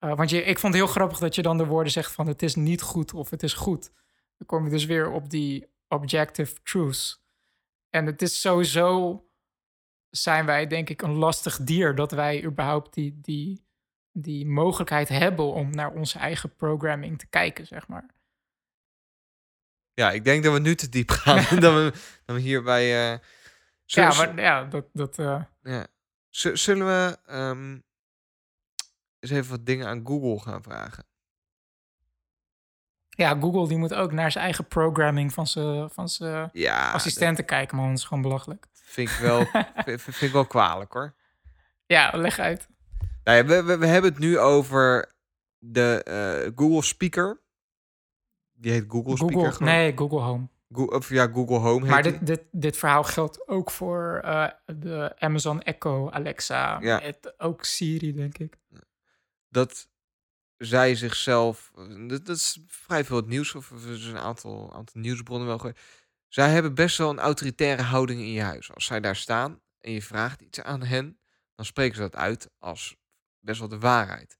[0.00, 2.26] Uh, want je, ik vond het heel grappig dat je dan de woorden zegt van...
[2.26, 3.90] het is niet goed of het is goed.
[4.36, 7.22] Dan kom je dus weer op die objective truths.
[7.90, 9.20] En het is sowieso
[10.16, 13.64] zijn wij denk ik een lastig dier dat wij überhaupt die, die,
[14.12, 18.06] die mogelijkheid hebben om naar onze eigen programming te kijken, zeg maar.
[19.94, 21.60] Ja, ik denk dat we nu te diep gaan.
[21.60, 21.92] dan, we,
[22.24, 23.12] dan we hierbij.
[23.12, 23.18] Uh,
[23.84, 24.86] ja, maar, ja, dat.
[24.92, 25.42] dat uh...
[25.62, 25.86] ja.
[26.30, 27.84] Zullen we um,
[29.18, 31.06] eens even wat dingen aan Google gaan vragen?
[33.08, 37.44] Ja, Google die moet ook naar zijn eigen programming van zijn van zijn ja, assistenten
[37.44, 37.88] kijken, man.
[37.88, 38.66] Dat is gewoon belachelijk.
[38.84, 39.44] Vind ik wel,
[39.98, 41.14] vind, ik wel kwalijk hoor.
[41.86, 42.68] Ja, leg uit.
[43.24, 45.14] Nou ja, we, we, we, hebben het nu over
[45.58, 47.40] de uh, Google Speaker.
[48.52, 49.52] Die heet Google, Google Speaker.
[49.52, 49.72] Gewoon.
[49.72, 50.48] Nee, Google Home.
[50.72, 51.86] Go of ja, Google Home.
[51.86, 57.00] Maar dit, dit, dit verhaal geldt ook voor uh, de Amazon Echo, Alexa, ja.
[57.00, 58.56] Het, ook Siri, denk ik.
[59.48, 59.88] Dat
[60.56, 61.72] zij zichzelf.
[62.06, 65.72] Dat, dat is vrij veel het nieuws, of er is een aantal, aantal nieuwsbronnen wel.
[66.34, 68.72] Zij hebben best wel een autoritaire houding in je huis.
[68.72, 71.18] Als zij daar staan en je vraagt iets aan hen,
[71.54, 72.96] dan spreken ze dat uit als
[73.40, 74.38] best wel de waarheid.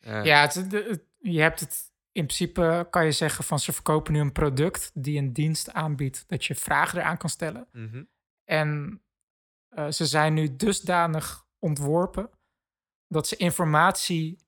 [0.00, 0.70] Uh, ja, het,
[1.18, 5.18] je hebt het in principe kan je zeggen van ze verkopen nu een product die
[5.18, 7.68] een dienst aanbiedt dat je vragen eraan kan stellen.
[7.72, 8.04] Mhm.
[8.44, 9.02] En
[9.70, 12.30] uh, ze zijn nu dusdanig ontworpen
[13.06, 14.38] dat ze informatie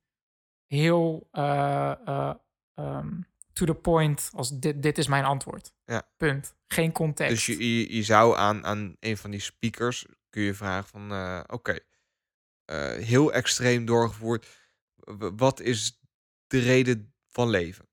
[0.67, 2.35] heel uh,
[2.75, 5.73] um, to the point als dit, dit is mijn antwoord.
[5.85, 6.03] Ja.
[6.17, 6.55] Punt.
[6.67, 7.35] Geen context.
[7.35, 11.13] Dus je, je, je, zou aan, aan een van die speakers kun je vragen van
[11.13, 11.79] uh, oké,
[13.01, 14.47] heel extreem doorgevoerd.
[15.37, 16.01] Wat is
[16.47, 17.89] de reden van leven?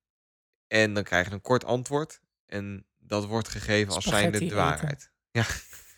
[0.67, 2.19] En dan krijg je een kort antwoord.
[2.45, 5.11] En dat wordt gegeven als zijnde de waarheid.
[5.31, 5.45] Ja.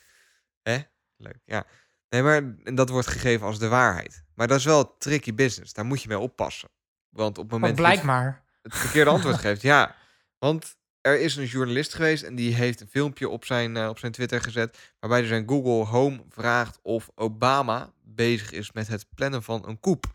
[0.70, 0.80] Hè?
[1.18, 1.40] Leuk.
[1.46, 1.66] Ja.
[2.10, 4.24] Nee, maar dat wordt gegeven als de waarheid.
[4.36, 5.74] Maar dat is wel tricky business.
[5.74, 6.70] Daar moet je mee oppassen.
[7.10, 8.44] Want op het moment dat blijkt maar.
[8.62, 9.96] Het verkeerde antwoord geeft, ja.
[10.40, 14.00] Want er is een journalist geweest en die heeft een filmpje op zijn, uh, op
[14.00, 14.94] zijn Twitter gezet.
[15.00, 20.06] Waarbij zijn Google Home vraagt of Obama bezig is met het plannen van een koep.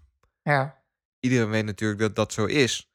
[0.42, 0.82] Ja.
[1.20, 2.90] Iedereen weet natuurlijk dat dat zo is.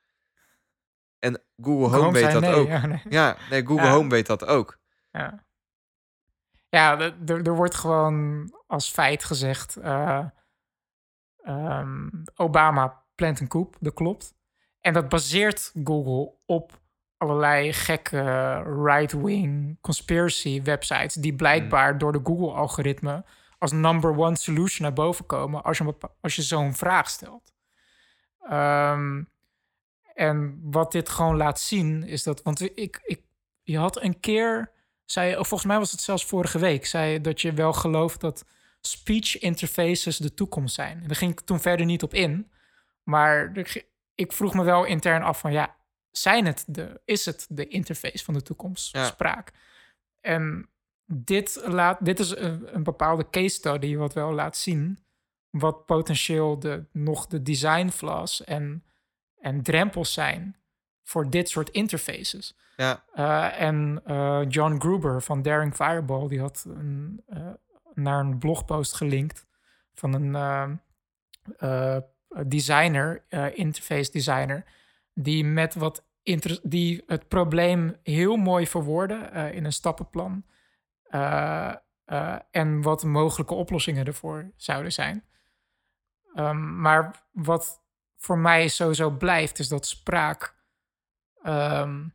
[1.19, 2.67] En Google Home weet dat ook.
[2.67, 3.01] Ja, nee.
[3.09, 4.77] ja, nee, Google Home weet dat ook.
[5.11, 5.43] Ja.
[6.69, 10.25] Ja, er, er wordt gewoon als feit gezegd: uh,
[11.43, 14.33] um, Obama plant een koep, dat klopt.
[14.81, 16.79] En dat baseert Google op
[17.17, 18.53] allerlei gekke
[18.83, 21.97] right-wing conspiracy websites die blijkbaar mm.
[21.97, 23.25] door de Google-algoritme
[23.57, 27.53] als number one solution naar boven komen als je, als je zo'n vraag stelt.
[28.51, 29.29] Um,
[30.13, 33.21] en wat dit gewoon laat zien is dat, want ik, ik,
[33.63, 34.71] je had een keer,
[35.05, 38.45] zei, of volgens mij was het zelfs vorige week, zei dat je wel gelooft dat
[38.81, 41.01] speech interfaces de toekomst zijn.
[41.01, 42.51] En daar ging ik toen verder niet op in.
[43.03, 43.53] Maar
[44.15, 45.75] ik vroeg me wel intern af van ja,
[46.11, 49.51] zijn het de, is het de interface van de toekomst, spraak?
[50.21, 50.69] En
[51.05, 54.99] dit, laat, dit is een, een, bepaalde case study wat wel laat zien
[55.49, 58.83] wat potentieel de, nog de design flaws en,
[59.39, 60.55] en drempels zijn
[61.03, 62.57] voor dit soort interfaces.
[62.75, 63.03] Ja.
[63.15, 67.49] Uh, en uh, John Gruber van Daring Fireball, die had een, uh,
[67.93, 69.45] naar een blogpost gelinkt
[69.93, 70.79] van een
[72.47, 74.65] designer, uh, interface designer,
[75.13, 76.05] die met wat
[76.63, 80.45] die het probleem heel mooi verwoordde in een stappenplan.
[82.51, 85.25] en wat mogelijke oplossingen ervoor zouden zijn.
[86.35, 87.83] Um, maar wat
[88.17, 90.55] voor mij sowieso blijft, is dat spraak
[91.43, 92.13] um,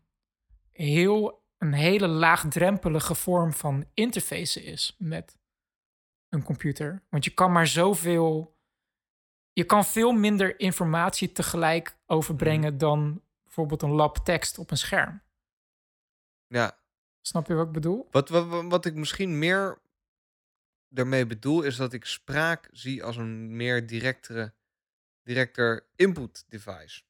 [0.73, 5.39] heel, een hele laagdrempelige vorm van interface is met
[6.29, 7.03] een computer.
[7.11, 8.56] Want je kan maar zoveel.
[9.57, 12.79] Je kan veel minder informatie tegelijk overbrengen mhm.
[12.79, 15.23] dan bijvoorbeeld een lab tekst op een scherm.
[16.47, 16.79] Ja.
[17.21, 18.09] Snap je wat ik bedoel?
[18.11, 19.79] Wat, wat, wat ik misschien meer
[20.89, 24.53] daarmee bedoel, is dat ik spraak zie als een meer directere,
[25.23, 27.03] directer input device.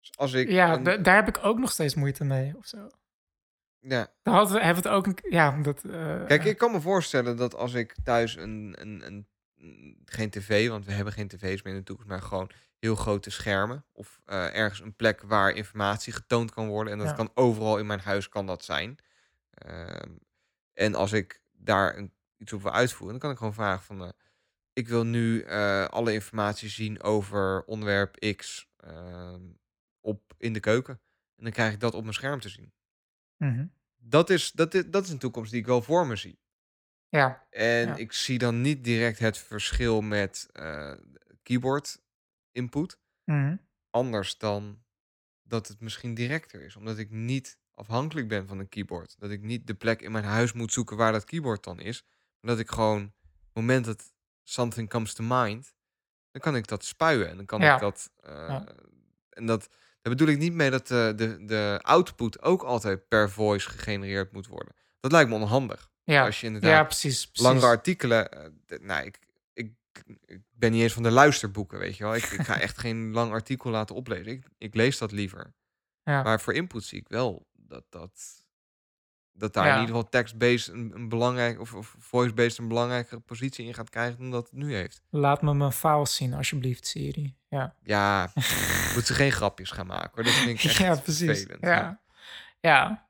[0.00, 2.90] Dus als ik ja, daar heb ik ook nog steeds moeite mee of zo.
[3.78, 4.12] Ja.
[4.22, 5.84] Dan hadden we, hebben we het ook een ja, dat.
[5.84, 9.28] Uh, Kijk, ik kan me voorstellen dat als ik thuis een, een, een,
[10.04, 13.30] geen tv, want we hebben geen tv's meer in de toekomst, maar gewoon heel grote
[13.30, 17.78] schermen of uh, ergens een plek waar informatie getoond kan worden en dat kan overal
[17.78, 18.98] in mijn huis kan dat zijn.
[19.66, 19.88] Uh,
[20.72, 24.02] en als ik daar een, iets op wil uitvoeren, dan kan ik gewoon vragen van,
[24.02, 24.08] uh,
[24.72, 25.46] ik wil nu
[25.86, 29.42] alle informatie zien over onderwerp X ehm,
[30.00, 31.00] op in de keuken
[31.40, 32.72] en dan krijg ik dat op mijn scherm te zien.
[33.36, 33.66] Mhm.
[33.96, 36.38] Dat, is, dat, is, dat is een toekomst die ik wel voor me zie.
[37.10, 37.46] Ja.
[37.50, 40.92] En ik zie dan niet direct het verschil met uh,
[41.42, 42.02] keyboard
[42.52, 42.98] input.
[43.24, 43.56] Mhm.
[43.90, 44.82] Anders dan
[45.42, 46.76] dat het misschien directer is.
[46.76, 49.14] Omdat ik niet afhankelijk ben van een keyboard.
[49.18, 52.04] Dat ik niet de plek in mijn huis moet zoeken waar dat keyboard dan is.
[52.40, 55.74] Dat ik gewoon, op het moment dat something comes to mind,
[56.30, 57.28] dan kan ik dat spuien.
[57.28, 58.10] En dan kan ik dat.
[58.26, 58.60] Uh,
[59.30, 59.68] En dat,
[60.02, 64.32] daar bedoel ik niet mee dat de, de, de output ook altijd per voice gegenereerd
[64.32, 64.74] moet worden.
[65.00, 65.90] Dat lijkt me onhandig.
[66.04, 67.46] Ja, Als je inderdaad ja precies, precies.
[67.46, 68.52] langere artikelen.
[68.68, 69.18] Uh, nou, ik,
[69.52, 69.72] ik,
[70.24, 72.14] ik, ben niet eens van de luisterboeken, weet je wel.
[72.14, 74.32] Ik, ik ga echt geen lang artikel laten oplezen.
[74.32, 75.54] Ik, ik lees dat liever.
[76.04, 76.22] Ja.
[76.22, 78.40] Maar voor input zie ik wel dat dat
[79.40, 83.66] dat daar in ieder geval text-based een, een belangrijk of, of voice-based een belangrijkere positie
[83.66, 85.02] in gaat krijgen dan dat het nu heeft.
[85.10, 87.36] Laat me mijn files zien, alsjeblieft, Siri.
[87.48, 88.32] Ja, ja
[88.94, 90.24] moet ze geen grapjes gaan maken hoor.
[90.24, 91.38] Dat vind ik echt ja, precies.
[91.38, 92.00] Vervelend, ja,
[92.60, 93.08] ja,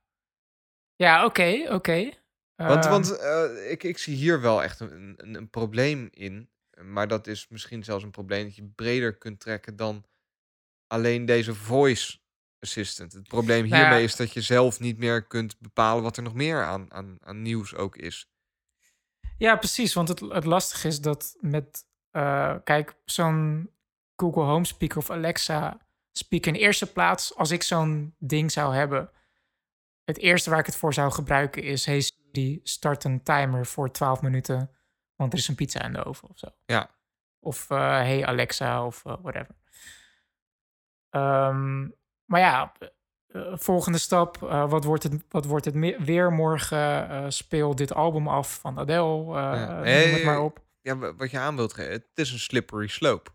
[0.97, 2.11] ja, oké, oké.
[2.69, 6.49] Want, ehm, want uh, ik, ik zie hier wel echt een, een, een probleem in.
[6.83, 10.05] Maar dat is misschien zelfs een probleem dat je breder kunt trekken dan
[10.87, 12.19] alleen deze voice
[12.59, 13.13] assistant.
[13.13, 16.35] Het probleem nou hiermee is dat je zelf niet meer kunt bepalen wat er nog
[16.35, 18.31] meer aan, aan, aan nieuws ook is.
[19.39, 19.95] Ja, precies.
[19.95, 23.71] Want het, het lastige is dat met, uh, kijk, zo'n
[24.17, 25.79] Google Home Speaker of Alexa
[26.13, 29.11] Speaker in eerste plaats, als ik zo'n ding zou hebben,
[30.05, 32.03] het eerste waar ik het voor zou gebruiken is, hey
[32.33, 34.71] Siri, start een timer voor 12 minuten,
[35.17, 36.49] want er is een pizza in de oven of zo.
[36.67, 36.91] Ja.
[37.41, 39.55] Of uh, hey Alexa of uh, whatever.
[41.11, 42.73] Um, maar ja,
[43.29, 44.37] uh, volgende stap.
[44.39, 45.75] Wat wordt het, wat wordt het
[46.05, 47.33] weer morgen?
[47.33, 49.25] Speel dit album af van Adele.
[49.33, 49.83] Ja.
[49.83, 50.65] Hey, noem het maar op.
[50.81, 51.93] Ja, wat je aan wilt geven.
[51.93, 53.31] Het is een slippery slope.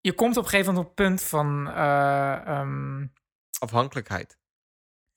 [0.00, 1.66] Je komt op een gegeven moment op het punt van...
[2.58, 3.12] Um,
[3.58, 4.39] Afhankelijkheid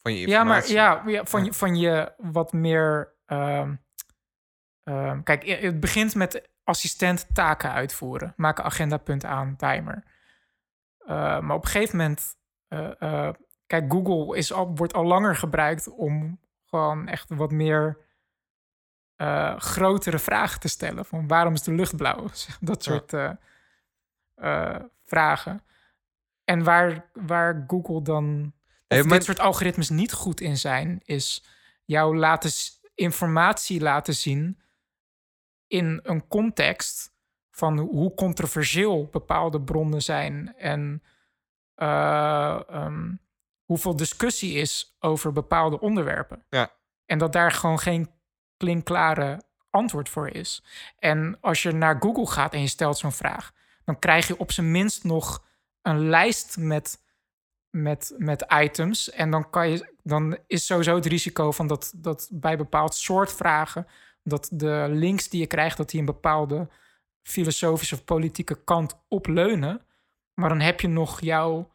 [0.04, 0.74] van je informatie.
[0.76, 3.14] Ja, maar ja, ja van, Je, van je wat meer...
[3.28, 3.82] Um,
[4.84, 8.34] um, kijk, het begint met assistent taken uitvoeren.
[8.38, 10.04] Maak een agendapunt aan, timer.
[11.06, 12.36] maar op een gegeven moment
[12.74, 13.34] eh, eh,
[13.68, 17.98] kijk, Google is al, wordt al langer gebruikt om gewoon echt wat meer
[19.18, 21.06] uh, grotere vragen te stellen.
[21.06, 22.28] Van waarom is de lucht blauw?
[22.60, 23.16] Dat soort
[25.06, 25.64] vragen.
[26.44, 28.54] En waar, waar Google dan
[28.88, 31.44] of dit soort algoritmes niet goed in zijn, is
[31.86, 32.52] jou laten
[32.96, 34.62] informatie laten zien
[35.68, 37.14] in een context
[37.52, 41.04] van hoe controversieel bepaalde bronnen zijn en
[41.76, 43.22] uh, um,
[43.66, 46.46] hoeveel discussie is over bepaalde onderwerpen.
[46.50, 46.72] Ja.
[47.06, 48.12] En dat daar gewoon geen
[48.58, 50.64] klinkklare antwoord voor is.
[51.00, 53.52] En als je naar Google gaat en je stelt zo'n vraag,
[53.86, 55.46] dan krijg je op zijn minst nog
[55.82, 57.03] een lijst met,
[57.74, 59.10] met, met items.
[59.10, 63.34] En dan, kan je, dan is sowieso het risico van dat, dat bij bepaald soort
[63.34, 63.88] vragen,
[64.24, 66.70] dat de links die je krijgt, dat die een bepaalde
[67.22, 69.82] filosofische of politieke kant opleunen.
[70.34, 71.72] Maar dan heb je nog jouw,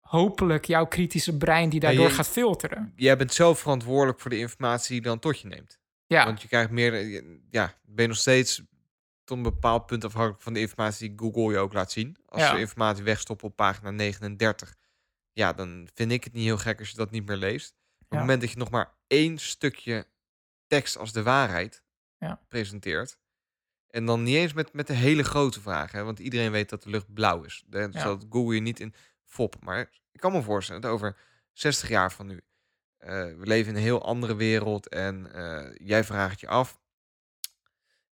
[0.00, 2.92] hopelijk jouw kritische brein die daardoor gaat filteren.
[2.96, 5.78] Jij bent zelf verantwoordelijk voor de informatie die je dan tot je neemt.
[6.06, 6.24] Ja.
[6.24, 8.62] Want je krijgt meer, ja, ben je nog steeds
[9.24, 12.16] tot een bepaald punt afhankelijk van de informatie die Google je ook laat zien.
[12.26, 12.54] Als ja.
[12.54, 14.74] je informatie wegstopt op pagina 39,
[15.38, 17.74] ja, dan vind ik het niet heel gek als je dat niet meer leest.
[17.98, 20.06] Op het moment dat je nog maar één stukje
[20.66, 21.82] tekst als de waarheid
[22.18, 22.40] ja.
[22.48, 23.18] presenteert,
[23.90, 26.04] en dan niet eens met, met de hele grote vragen.
[26.04, 27.64] Want iedereen weet dat de lucht blauw is.
[27.70, 27.90] Ja.
[27.90, 29.56] zat Google je niet in fop.
[29.60, 31.16] Maar ik kan me voorstellen dat over
[31.52, 32.34] 60 jaar van nu.
[32.34, 34.88] Uh, we leven in een heel andere wereld.
[34.88, 36.80] En uh, jij vraagt je af.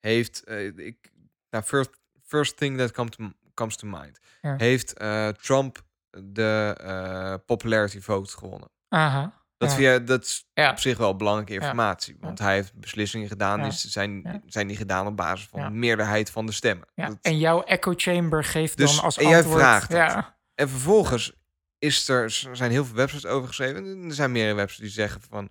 [0.00, 1.12] Heeft, uh, ik,
[1.50, 1.90] nou, first,
[2.22, 4.18] first thing that come to, comes to mind.
[4.40, 4.96] Heeft
[5.42, 5.84] Trump
[6.22, 8.70] de popularity vote gewonnen?
[8.88, 9.42] Aha.
[9.56, 9.92] Dat, ja.
[9.92, 12.16] je, dat is op zich wel belangrijke informatie.
[12.20, 16.30] Want hij heeft beslissingen gedaan, die zijn, zijn die gedaan op basis van de meerderheid
[16.30, 16.88] van de stemmen.
[17.20, 19.44] En jouw echo chamber geeft dus, dan als en antwoord...
[19.46, 20.36] jij vraagt ja.
[20.54, 21.32] En vervolgens
[21.78, 24.04] is er, zijn heel veel websites over geschreven.
[24.04, 25.50] Er zijn meerdere websites die zeggen van...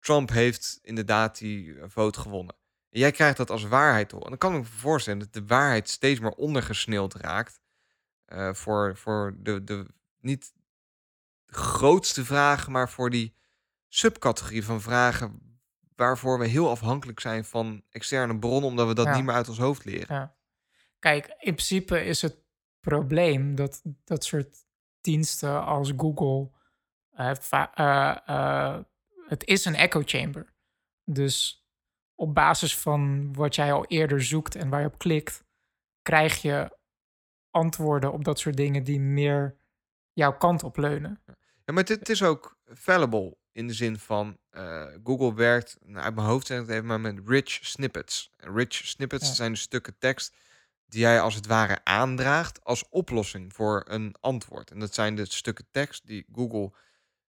[0.00, 2.54] Trump heeft inderdaad die vote gewonnen.
[2.90, 4.22] En jij krijgt dat als waarheid hoor.
[4.22, 7.60] En dan kan ik me voorstellen dat de waarheid steeds meer ondergesneeld raakt.
[8.32, 9.86] Uh, voor, voor de, de,
[10.20, 10.52] niet
[11.46, 13.34] grootste vragen, maar voor die
[13.88, 15.48] subcategorie van vragen
[15.96, 19.58] waarvoor we heel afhankelijk zijn van externe bronnen, omdat we dat niet meer uit ons
[19.58, 20.14] hoofd leren.
[20.14, 20.36] Ja.
[20.98, 22.36] Kijk, in principe is het
[22.80, 24.56] probleem dat dat soort
[25.00, 26.50] diensten als Google,
[27.18, 27.34] uh,
[27.78, 28.78] uh, uh,
[29.26, 30.54] het is een echo chamber.
[31.04, 31.66] Dus
[32.14, 35.44] op basis van wat jij al eerder zoekt en waar je op klikt,
[36.02, 36.77] krijg je
[37.58, 39.56] antwoorden op dat soort dingen die meer
[40.12, 41.22] jouw kant op leunen.
[41.64, 46.14] Ja, maar het, is ook fallible in de zin van uh, Google werkt, nou, uit
[46.14, 48.32] mijn hoofd zeg het even maar met rich snippets.
[48.36, 50.34] Rich snippets zijn stukken tekst
[50.86, 54.70] die jij als het ware aandraagt als oplossing voor een antwoord.
[54.70, 56.72] En dat zijn de stukken tekst die Google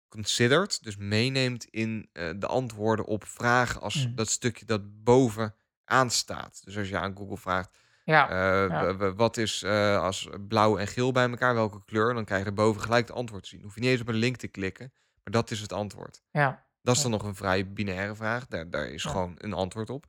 [0.08, 4.16] considered, dus meeneemt in uh, de antwoorden op vragen als mm.
[4.16, 5.56] dat stukje dat boven
[5.86, 6.62] aanstaat.
[6.66, 7.78] Dus als je aan Google vraagt,
[8.10, 8.30] ja,
[8.62, 12.14] uh, wat is uh, als blauw en geel bij elkaar, welke kleur?
[12.14, 13.62] Dan krijg je boven gelijk het antwoord te zien.
[13.62, 14.92] Hoef je niet eens op een link te klikken,
[15.24, 16.22] maar dat is het antwoord.
[16.32, 16.66] Ja.
[16.82, 18.48] Dat is dan nog een vrij binaire vraag.
[18.48, 20.06] Daar, daar is gewoon een antwoord op.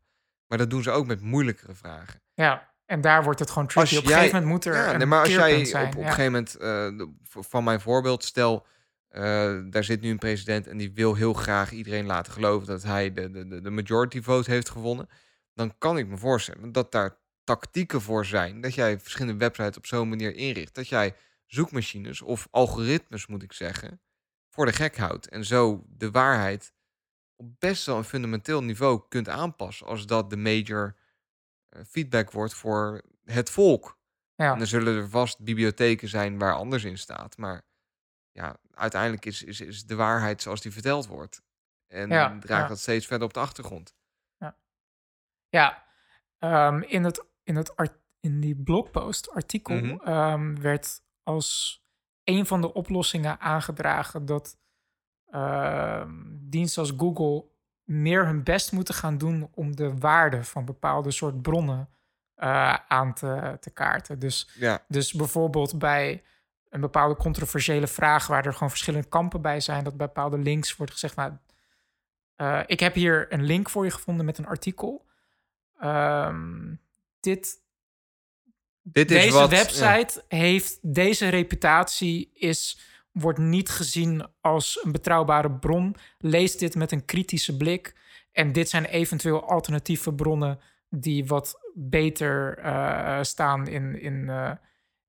[0.46, 2.22] Maar dat doen ze ook met moeilijkere vragen.
[2.34, 3.96] Ja, en daar wordt het gewoon tricky.
[3.96, 5.86] Op een gegeven moment moet er ja, nee, maar als jij zijn.
[5.86, 8.66] Op, op een gegeven moment, uh, van mijn voorbeeld, stel...
[9.70, 13.12] daar zit nu een president en die wil heel graag iedereen laten geloven dat hij
[13.12, 15.08] de, de, de majority vote heeft gewonnen.
[15.54, 17.18] Dan kan ik me voorstellen dat daar
[17.56, 18.60] tactieken voor zijn.
[18.60, 20.74] Dat jij verschillende websites op zo'n manier inricht.
[20.74, 24.00] Dat jij zoekmachines of algoritmes, moet ik zeggen,
[24.48, 25.28] voor de gek houdt.
[25.28, 26.72] En zo de waarheid
[27.36, 29.86] op best wel een fundamenteel niveau kunt aanpassen.
[29.86, 30.96] Als dat de major
[31.68, 33.98] eh, feedback wordt voor het volk.
[34.34, 34.52] Ja.
[34.52, 37.36] En dan zullen er vast bibliotheken zijn waar anders in staat.
[37.36, 37.62] Maar
[38.32, 41.42] ja, uiteindelijk is, is, is de waarheid zoals die verteld wordt.
[41.86, 43.94] En ja, draagt dat steeds verder op de achtergrond.
[44.36, 44.56] Ja,
[45.48, 45.88] ja
[46.40, 49.96] um, in het in, het art, in die blogpost artikel mhm.
[50.04, 51.80] ehm, werd als
[52.24, 54.56] een van de oplossingen aangedragen dat
[55.30, 57.44] uh, diensten als Google
[57.84, 61.88] meer hun best moeten gaan doen om de waarde van bepaalde soort bronnen
[62.36, 64.18] uh, aan te, te kaarten.
[64.18, 64.84] Dus, ja.
[64.88, 66.22] dus bijvoorbeeld bij
[66.68, 70.76] een bepaalde controversiële vraag waar er gewoon verschillende kampen bij zijn, dat bij bepaalde links
[70.76, 71.32] wordt gezegd, nou,
[72.36, 75.06] uh, ik heb hier een link voor je gevonden met een artikel.
[75.82, 76.80] Um,
[77.20, 77.62] dit,
[78.82, 82.80] dit deze wat, website heeft deze reputatie, is,
[83.12, 85.96] wordt niet gezien als een betrouwbare bron.
[86.18, 87.94] Lees dit met een kritische blik.
[88.32, 94.52] En dit zijn eventueel alternatieve bronnen die wat beter uh, staan in, in, uh,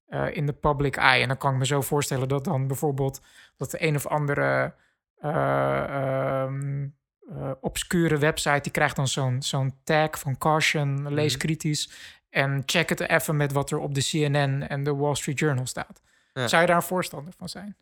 [0.07, 1.21] uh, in de public eye.
[1.21, 3.21] En dan kan ik me zo voorstellen dat dan bijvoorbeeld
[3.57, 4.75] dat de een of andere
[5.23, 6.95] um,
[7.31, 11.41] uh, obscure website, die krijgt dan zo'n zo'n tag van caution, lees mhm.
[11.41, 11.91] kritisch.
[12.29, 15.65] En check het even met wat er op de CNN en de Wall Street Journal
[15.65, 16.01] staat.
[16.33, 17.75] Zou je daar een voorstander van zijn?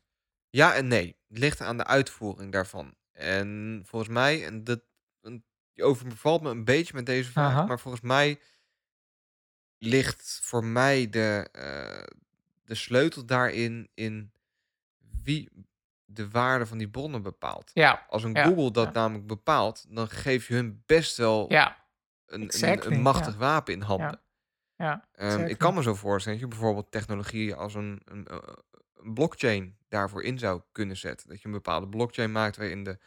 [0.50, 1.18] Ja en nee.
[1.28, 2.93] Het ligt aan de uitvoering daarvan.
[3.12, 4.82] En volgens mij, en dat
[5.76, 8.39] overvalt me een beetje met deze vraag, maar volgens mij
[9.78, 12.18] ligt voor mij de, uh,
[12.66, 14.32] de sleutel daarin in
[15.24, 15.50] wie
[16.12, 17.72] de waarde van die bronnen bepaalt.
[17.74, 18.05] Ja.
[18.10, 21.78] Als een Google dat namelijk bepaalt, dan geef je hun best wel ja.
[22.26, 22.51] een,
[22.91, 24.22] een, machtig wapen in handen.
[24.76, 25.07] Ja.
[25.20, 28.38] Um, ik kan me zo voorstellen dat je bijvoorbeeld technologie als een, een, eh,
[28.95, 31.30] een, blockchain daarvoor in zou kunnen zetten.
[31.30, 32.99] Dat je een bepaalde blockchain maakt waarin de,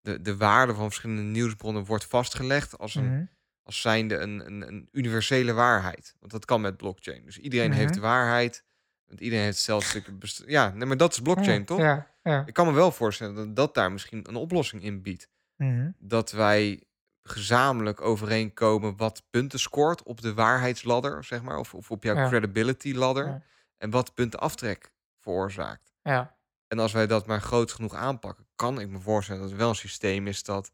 [0.00, 3.28] de, de waarde van verschillende nieuwsbronnen wordt vastgelegd als, een, mm
[3.68, 6.16] als zijnde een, een, een universele waarheid.
[6.18, 7.24] Want dat kan met blockchain.
[7.24, 7.94] Dus iedereen heeft mhm.
[7.94, 8.64] de waarheid.
[9.08, 10.48] Want iedereen heeft hetzelfde stuk.
[10.48, 11.78] Ja, nee, maar dat is blockchain, toch?
[11.78, 12.42] Ja, ja.
[12.46, 15.28] Ik kan me wel voorstellen dat dat daar misschien een oplossing in biedt.
[15.56, 15.90] Mhm.
[15.98, 16.82] Dat wij
[17.22, 22.94] gezamenlijk overeenkomen wat punten scoort op de waarheidsladder, zeg maar, of, of op jouw credibility
[22.94, 23.42] ladder.
[23.76, 25.92] En wat punten aftrek veroorzaakt.
[26.02, 26.36] Ja.
[26.66, 29.68] En als wij dat maar groot genoeg aanpakken, kan ik me voorstellen dat het wel
[29.68, 30.72] een systeem is dat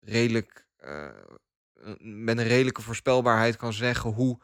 [0.00, 1.08] redelijk uh,
[1.98, 4.40] met een redelijke voorspelbaarheid kan zeggen hoe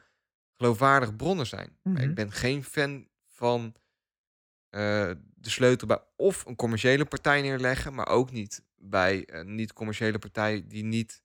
[0.62, 1.78] geloofwaardig bronnen zijn.
[1.82, 2.14] ik mhm.
[2.14, 3.74] ben geen fan van
[4.70, 10.18] uh, de sleutel bij of een commerciële partij neerleggen, maar ook niet bij een niet-commerciële
[10.18, 11.22] partij die niet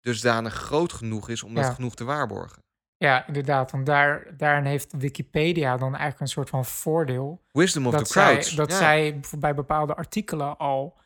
[0.00, 2.62] dusdanig groot genoeg is om dat genoeg te waarborgen.
[2.96, 3.70] Ja, inderdaad.
[3.70, 7.42] Want daar, daarin heeft Wikipedia dan eigenlijk een soort van voordeel.
[7.52, 8.56] Wisdom of the crowd.
[8.56, 10.98] dat zij bij bepaalde artikelen al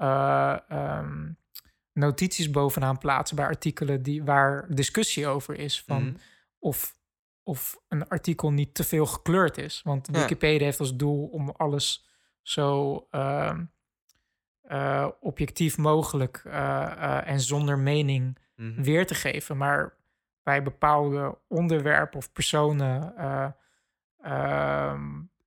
[0.00, 1.36] uh, um,
[1.92, 5.82] notities bovenaan plaatsen bij artikelen die, waar discussie over is.
[5.82, 6.14] Van mhm.
[6.58, 6.97] of
[7.48, 9.80] of een artikel niet te veel gekleurd is.
[9.84, 12.06] Want Wikipedia heeft als doel om alles
[12.42, 13.58] zo uh,
[14.70, 18.82] uh, objectief mogelijk uh, en zonder mening mm-hmm.
[18.82, 19.56] weer te geven.
[19.56, 19.94] Maar
[20.42, 23.14] bij bepaalde onderwerpen of personen
[24.22, 25.02] ehm,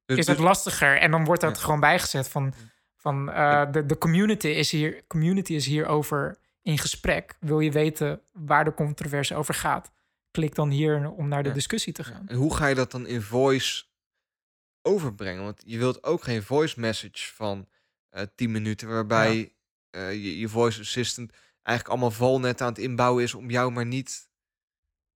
[0.05, 0.97] dus, is het dus, lastiger.
[0.97, 2.53] En dan wordt dat gewoon bijgezet van,
[2.95, 3.25] van
[3.71, 7.35] de, de community, is hier, community is hierover in gesprek.
[7.39, 9.91] Wil je weten waar de controverse over gaat?
[10.31, 12.27] Klik dan hier om naar de discussie te gaan.
[12.27, 13.83] En hoe ga je dat dan in voice
[14.81, 15.43] overbrengen?
[15.43, 17.67] Want je wilt ook geen voice message van
[18.11, 19.53] uh, eh, 10 minuten, waarbij
[19.91, 21.31] uh, je, je, voice assistant
[21.63, 24.29] eigenlijk allemaal vol net aan het inbouwen is om jou maar niet.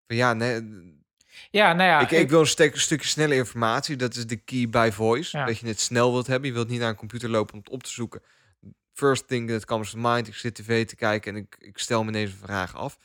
[0.06, 0.62] Van ja, nee.
[1.50, 2.00] Ja, nou ja.
[2.00, 3.96] Ik, ik, wil een, stuk, stukje snelle informatie.
[3.96, 5.44] Dat is de key by voice.
[5.44, 6.48] Dat je het snel wilt hebben.
[6.48, 8.22] Je wilt niet naar een computer lopen om het op te zoeken.
[8.92, 10.26] First thing that comes to mind.
[10.26, 12.98] Ik zit tv te kijken en ik, ik stel me deze vraag af.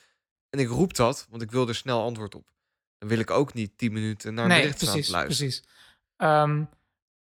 [0.50, 2.52] En ik roep dat, want ik wil er snel antwoord op.
[2.98, 5.50] Dan wil ik ook niet tien minuten naar een nee, bericht precies, luisteren.
[5.50, 5.64] Precies.
[6.18, 6.70] Um,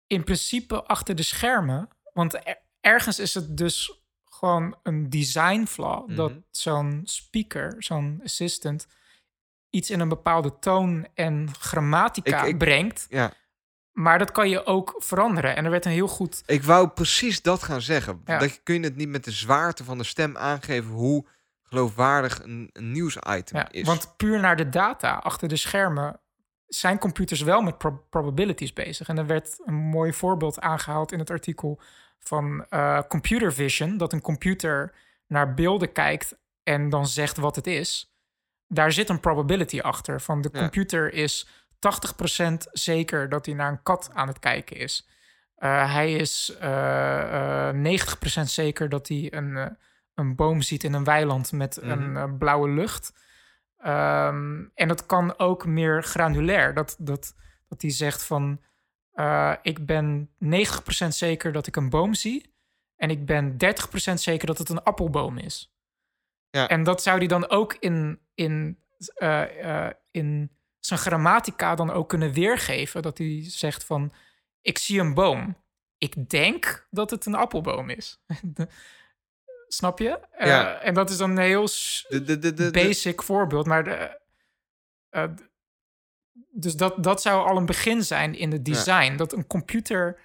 [0.07, 2.39] in principe achter de schermen, want
[2.81, 6.15] ergens is het dus gewoon een design flaw.
[6.15, 6.39] Dat mhm.
[6.51, 8.87] zo'n speaker, zo'n assistant,
[9.69, 13.05] iets in een bepaalde toon en grammatica brengt.
[13.09, 13.33] Ja.
[13.91, 15.55] Maar dat kan je ook veranderen.
[15.55, 16.43] En er werd een heel goed.
[16.45, 18.21] Ik wou precies dat gaan zeggen.
[18.25, 21.25] Dat kun je het niet met de zwaarte van de stem aangeven hoe
[21.69, 23.87] geloofwaardig een, een nieuwsitem ja, is.
[23.87, 26.19] Want puur naar de data achter de schermen
[26.67, 27.77] zijn computers wel met
[28.09, 29.07] probabilities bezig.
[29.07, 31.81] En er werd een mooi voorbeeld aangehaald in het artikel
[32.19, 34.93] van uh, computer vision, dat een computer
[35.27, 38.15] naar beelden kijkt en dan zegt wat het is.
[38.67, 40.21] Daar zit een probability achter.
[40.21, 41.47] Van de computer is
[42.39, 45.07] 80% zeker dat hij naar een kat aan het kijken is.
[45.59, 47.99] Uh, hij is uh, uh,
[48.39, 49.77] 90% zeker dat hij een,
[50.17, 52.37] een boom ziet in een weiland met een mhm.
[52.37, 53.13] blauwe lucht.
[53.85, 56.73] Um, en dat kan ook meer granulair.
[56.73, 57.35] Dat, dat,
[57.67, 58.61] dat hij zegt van...
[59.13, 60.37] Uh, ik ben 90%
[61.07, 62.53] zeker dat ik een boom zie.
[62.95, 65.73] En ik ben 30% zeker dat het een appelboom is.
[66.49, 66.67] Ja.
[66.67, 68.79] En dat zou hij dan ook in, in,
[69.17, 73.01] uh, in zijn grammatica dan ook kunnen weergeven.
[73.01, 74.13] Dat hij zegt van,
[74.61, 75.57] ik zie een boom.
[75.97, 78.19] Ik denk dat het een appelboom is.
[79.67, 80.19] Snap je?
[80.37, 80.79] Ja.
[80.79, 81.65] en dat is dan een heel
[82.07, 83.65] de, de, de, basic voorbeeld.
[83.65, 84.19] Maar de,
[86.51, 89.15] dus dat, dat zou al een begin zijn in het design.
[89.15, 90.19] Dat een computer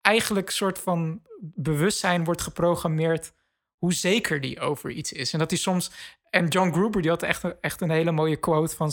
[0.00, 3.32] eigenlijk een soort van bewustzijn wordt geprogrammeerd
[3.76, 5.32] hoe zeker die over iets is.
[5.32, 5.90] En dat hij soms.
[6.30, 8.92] En John Gruber die had echt, echt een hele mooie quote van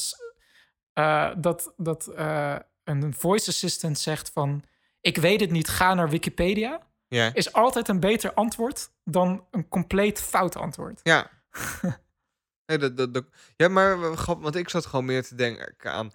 [0.93, 4.63] uh, dat, dat uh, een voice assistant zegt van
[5.01, 6.89] ik weet het niet, ga naar Wikipedia.
[7.33, 10.99] Is altijd een beter antwoord dan een compleet fout antwoord.
[11.03, 11.29] Ja.
[12.65, 16.11] nee, dat, dat, dat, ja, maar want ik zat gewoon meer te denken aan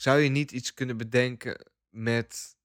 [0.00, 2.56] zou je niet iets kunnen bedenken met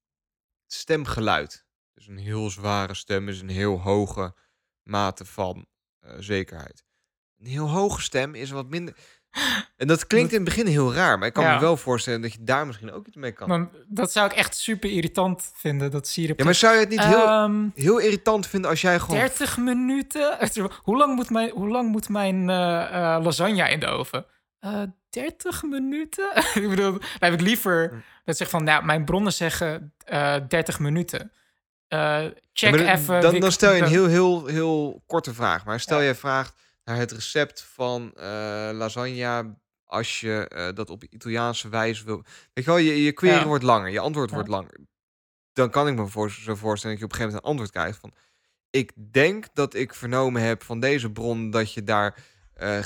[0.66, 1.66] stemgeluid?
[1.94, 4.34] Dus een heel zware stem is een heel hoge
[4.82, 5.66] mate van
[6.00, 6.84] uh, zekerheid.
[7.38, 8.96] Een heel hoge stem is wat minder.
[9.76, 12.32] En dat klinkt in het begin heel raar, maar ik kan me wel voorstellen dat
[12.32, 13.48] je daar misschien ook iets mee kan.
[13.48, 16.38] Dan, dat zou ik echt super irritant vinden, dat sirup.
[16.38, 19.16] Ja, maar zou je het niet heel, um, heel irritant vinden als jij gewoon...
[19.16, 20.38] 30 minuten?
[20.82, 22.56] Hoe lang moet mijn, hoe lang moet mijn uh,
[22.92, 24.26] uh, lasagne in de oven?
[24.60, 26.30] Uh, 30 minuten?
[26.54, 30.78] ik bedoel, dan heb ik liever dat zeg van, nou, mijn bronnen zeggen uh, 30
[30.78, 31.32] minuten.
[32.52, 33.20] Check even.
[33.20, 35.64] Dan, dan, stel je een heel, heel, heel korte vraag.
[35.64, 36.54] Maar stel je vraagt
[36.84, 38.22] naar het recept van uh,
[38.72, 42.22] lasagne als je uh, dat op Italiaanse wijze wil.
[42.52, 43.46] Weet je wel, je, je query ja.
[43.46, 44.34] wordt langer, je antwoord ja.
[44.34, 44.80] wordt langer.
[45.52, 47.70] Dan kan ik me voor, zo voorstellen dat je op een gegeven moment een antwoord
[47.70, 48.12] krijgt van...
[48.70, 52.16] Ik denk dat ik vernomen heb van deze bron dat je daar
[52.62, 52.78] uh,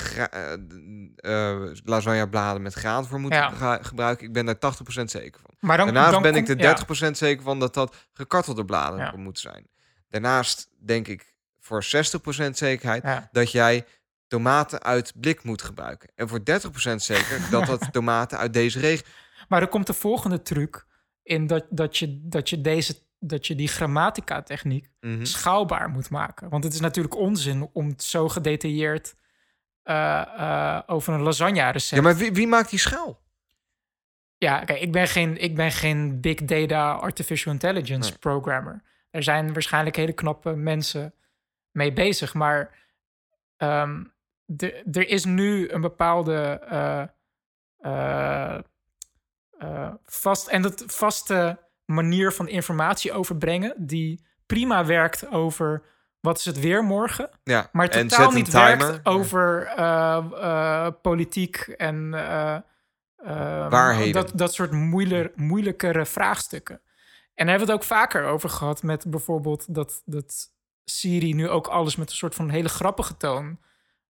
[1.15, 3.79] uh, lasagnebladen met graan voor moet ja.
[3.81, 4.25] gebruiken.
[4.27, 5.55] Ik ben daar 80% zeker van.
[5.59, 9.13] Maar dan, Daarnaast dan ben ik er 30% zeker van dat dat gekartelde bladen ja.
[9.15, 9.67] moet zijn.
[10.09, 11.28] Daarnaast denk ik
[11.69, 13.85] voor 60% zekerheid dat jij
[14.27, 16.09] tomaten uit blik moet gebruiken.
[16.15, 16.43] En voor 30%
[16.95, 19.05] zeker dat dat tomaten uit deze regio...
[19.47, 20.85] Maar er komt de volgende truc
[21.23, 25.25] in dat, dat, je, dat je deze dat je die grammatica-techniek mm -hmm.
[25.25, 26.49] schaalbaar moet maken.
[26.49, 29.15] Want het is natuurlijk onzin om zo gedetailleerd
[29.83, 31.95] uh, uh, over een lasagne recept.
[31.95, 33.21] Ja, maar wie, wie maakt die schaal?
[34.37, 38.19] Ja, kijk, ik ben geen, ik ben geen big data artificial intelligence nee.
[38.19, 38.81] programmer.
[39.09, 41.13] Er zijn waarschijnlijk hele knappe mensen
[41.71, 42.77] mee bezig, maar
[43.57, 44.13] um,
[44.45, 46.61] de, er is nu een bepaalde
[47.81, 48.57] uh,
[50.03, 55.83] vast en dat vaste manier van informatie overbrengen die prima werkt over
[56.19, 57.29] wat is het weer morgen?
[57.43, 59.73] Ja, maar totaal niet werkt over
[61.01, 62.09] politiek en
[63.69, 64.13] Waarheden.
[64.13, 66.75] Dat, dat soort moeilijker, moeilijkere vraagstukken.
[66.75, 70.47] En daar hebben we het ook vaker over gehad met bijvoorbeeld dat, dat
[70.89, 73.59] Siri nu ook alles met een soort van hele grappige toon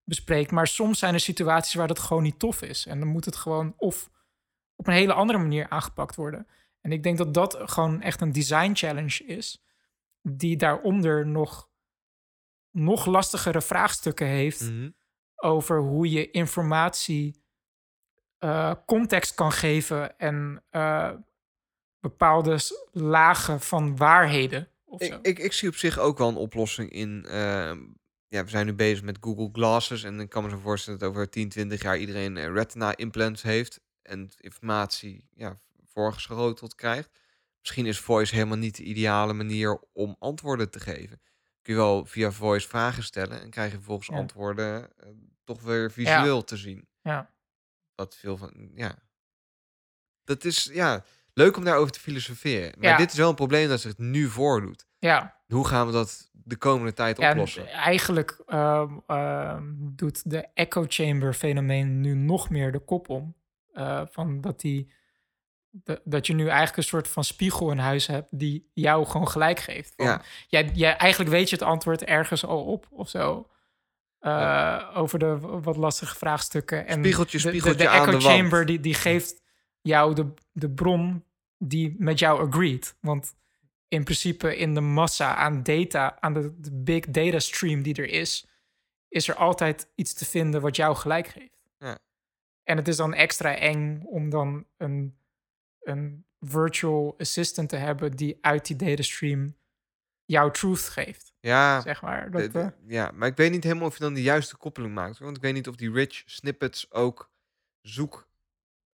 [0.04, 0.50] bespreekt.
[0.50, 2.86] Maar soms zijn er situaties waar dat gewoon niet tof is.
[2.86, 4.10] En dan moet het gewoon of
[4.76, 6.46] op een hele andere manier aangepakt worden.
[6.80, 9.64] En ik denk dat dat gewoon echt een design challenge is.
[10.22, 11.68] Die daaronder nog
[12.70, 14.94] nog lastigere vraagstukken heeft mm-hmm.
[15.36, 17.44] over hoe je informatie
[18.38, 21.12] uh, context kan geven en uh,
[22.00, 22.58] bepaalde
[22.92, 24.68] lagen van waarheden.
[24.98, 27.24] Ik, ik, ik, zie op zich ook wel een oplossing in.
[27.26, 27.72] Uh,
[28.28, 30.02] ja, we zijn nu bezig met Google Glasses.
[30.02, 33.42] En ik kan me zo voorstellen dat over 10, 20 jaar iedereen eh, retina implants
[33.42, 33.80] heeft.
[34.02, 37.10] En informatie ja, voorgeschoteld krijgt.
[37.60, 41.20] Misschien is voice helemaal niet de ideale manier om antwoorden te geven
[41.62, 44.16] kun je wel via voice vragen stellen en krijg je vervolgens ja.
[44.16, 45.08] antwoorden uh,
[45.44, 46.42] toch weer visueel ja.
[46.42, 46.88] te zien.
[47.02, 47.30] Ja.
[47.94, 48.98] Wat veel van, ja.
[50.24, 51.04] Dat is, ja,
[51.42, 52.72] leuk om daarover te filosoferen.
[52.78, 54.86] Maar dit is wel een probleem dat zich nu voordoet.
[54.98, 55.34] Ja.
[55.48, 57.64] Hoe gaan we dat de komende tijd oplossen?
[57.64, 63.34] Ja, eigenlijk ehm, ehm, doet de echo chamber fenomeen nu nog meer de kop om.
[63.72, 64.92] Uh, van dat, die,
[66.04, 69.60] dat je nu eigenlijk een soort van spiegel in huis hebt die jou gewoon gelijk
[69.60, 69.92] geeft.
[69.96, 70.22] Van, ja.
[70.48, 73.48] jij, jij, eigenlijk weet je het antwoord ergens al op of zo.
[74.20, 76.86] Uh, Over de wat lastige vraagstukken.
[76.86, 79.42] En spiegeltje, spiegeltje de, de, de echo chamber die, die geeft
[79.80, 81.24] jou de, de bron
[81.62, 82.96] die met jou agreed.
[83.00, 83.34] Want
[83.88, 88.08] in principe in de massa aan data, aan de, de, big data stream die er
[88.08, 88.46] is,
[89.08, 91.58] is er altijd iets te vinden wat jou gelijk geeft.
[91.78, 91.98] Ja.
[92.62, 95.18] En het is dan extra eng om dan een,
[95.80, 99.56] een virtual assistant te hebben die uit die data stream
[100.24, 101.32] jouw truth geeft.
[101.40, 102.30] Ja, zeg maar.
[102.30, 102.66] Dat, uh...
[102.86, 105.18] ja, maar ik weet niet helemaal of je dan de juiste koppeling maakt.
[105.18, 107.30] Want ik weet niet of die rich snippets ook
[107.80, 108.28] zoek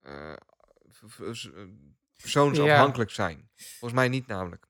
[0.02, 0.34] uh,
[2.32, 3.50] persoonsafhankelijk zijn.
[3.56, 4.68] Volgens mij niet namelijk.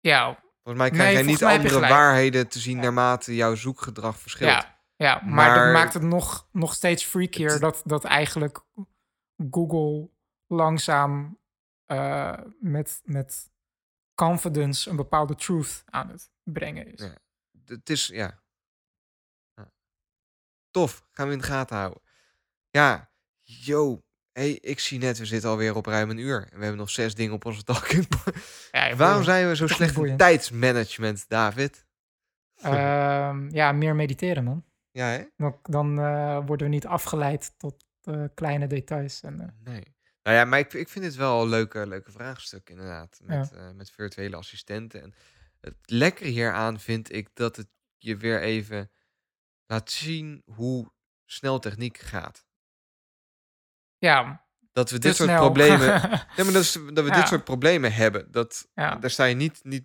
[0.00, 0.24] Ja.
[0.62, 4.50] Volgens mij krijg nee, jij niet andere waarheden te zien naarmate jouw zoekgedrag verschilt.
[4.50, 8.64] Ja, ja maar, maar dat maakt het nog, nog steeds freakier dat, dat eigenlijk
[9.50, 10.10] Google
[10.46, 11.38] langzaam
[11.86, 13.50] uh, met, met
[14.14, 17.00] confidence een bepaalde truth aan het brengen is.
[17.00, 17.14] Ja,
[17.64, 18.42] het is, ja.
[19.54, 19.72] ja.
[20.70, 22.02] Tof, gaan we in de gaten houden.
[22.70, 23.10] Ja,
[23.42, 24.02] yo,
[24.32, 26.42] hey, ik zie net, we zitten alweer op ruim een uur.
[26.42, 28.06] En we hebben nog zes dingen op onze talking
[28.70, 31.86] ja, Waarom zijn we zo slecht in tijdsmanagement, David?
[32.64, 34.64] Uh, ja, meer mediteren, man.
[34.90, 35.24] Ja, hè?
[35.36, 39.20] Dan, dan uh, worden we niet afgeleid tot uh, kleine details.
[39.20, 39.72] En, uh...
[39.72, 39.94] Nee.
[40.22, 43.20] Nou ja, maar ik, ik vind het wel een leuke, leuke vraagstuk, inderdaad.
[43.22, 43.72] Met, ja.
[43.72, 45.02] met virtuele assistenten.
[45.02, 45.14] En
[45.60, 47.68] het lekker hieraan vind ik dat het
[47.98, 48.90] je weer even
[49.66, 50.92] laat zien hoe
[51.24, 52.46] snel techniek gaat.
[54.00, 54.44] Ja.
[54.72, 55.86] Dat we dit soort problemen.
[56.36, 58.26] maar dat, is, dat we dit soort problemen hebben.
[58.30, 59.84] Dat, Daar sta je niet, niet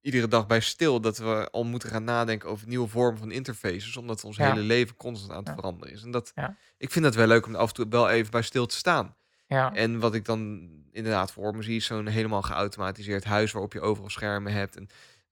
[0.00, 1.00] iedere dag bij stil.
[1.00, 3.96] Dat we al moeten gaan nadenken over nieuwe vormen van interfaces.
[3.96, 6.02] Omdat ons hele leven constant aan het veranderen is.
[6.02, 6.32] En dat,
[6.78, 9.16] ik vind dat wel leuk om af en toe wel even bij stil te staan.
[9.46, 9.74] Ja.
[9.74, 13.80] En wat ik dan inderdaad voor me zie, is zo'n helemaal geautomatiseerd huis waarop je
[13.80, 14.76] overal schermen hebt.
[14.76, 14.88] En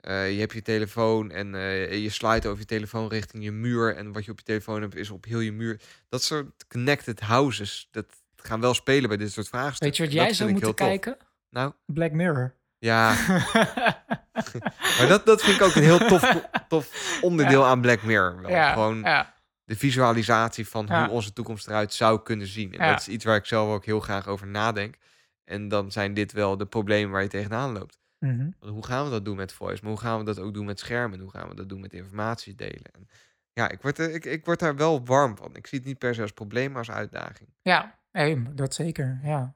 [0.09, 3.97] uh, je hebt je telefoon en uh, je slide over je telefoon richting je muur.
[3.97, 5.81] En wat je op je telefoon hebt, is op heel je muur.
[6.09, 9.87] Dat soort connected houses, dat gaan wel spelen bij dit soort vraagstukken.
[9.87, 11.17] Weet je wat jij zou moeten kijken?
[11.51, 11.73] Nou?
[11.87, 12.55] Black Mirror.
[12.79, 13.15] Ja.
[14.99, 16.37] maar dat, dat vind ik ook een heel tof,
[16.69, 18.41] tof onderdeel aan Black Mirror.
[18.41, 18.51] Wel.
[18.51, 19.35] Ja, Gewoon ja.
[19.65, 22.79] de visualisatie van hoe onze toekomst eruit zou kunnen zien.
[22.79, 24.97] En dat is iets waar ik zelf ook heel graag over nadenk.
[25.45, 28.02] En dan zijn dit wel de problemen waar je tegenaan loopt.
[28.23, 28.51] Mhm.
[28.61, 29.83] Hoe gaan we dat doen met voice?
[29.83, 31.21] Maar hoe gaan we dat ook doen met schermen?
[31.21, 32.93] Hoe gaan we dat doen met informatie delen?
[32.93, 33.09] En
[33.53, 35.57] ja, ik word, er, ik, ik word daar wel warm van.
[35.57, 37.49] Ik zie het niet per se als probleem, maar als uitdaging.
[37.63, 39.55] Ja, hey, dat zeker, ja.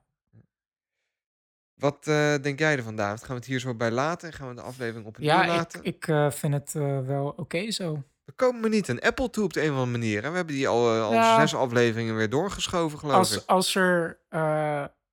[1.75, 3.21] Wat uh, denk jij ervan, David?
[3.21, 4.33] Gaan we het hier zo bij laten?
[4.33, 5.81] Gaan we de aflevering op een ja, laten?
[5.83, 8.03] Ja, ik, ik uh, vind het uh, wel oké okay zo.
[8.25, 10.21] We komen me niet een Apple toe op de een of andere manier.
[10.21, 13.43] We hebben die al, al ja, zes afleveringen weer doorgeschoven, geloof als, ik.
[13.47, 14.21] Als er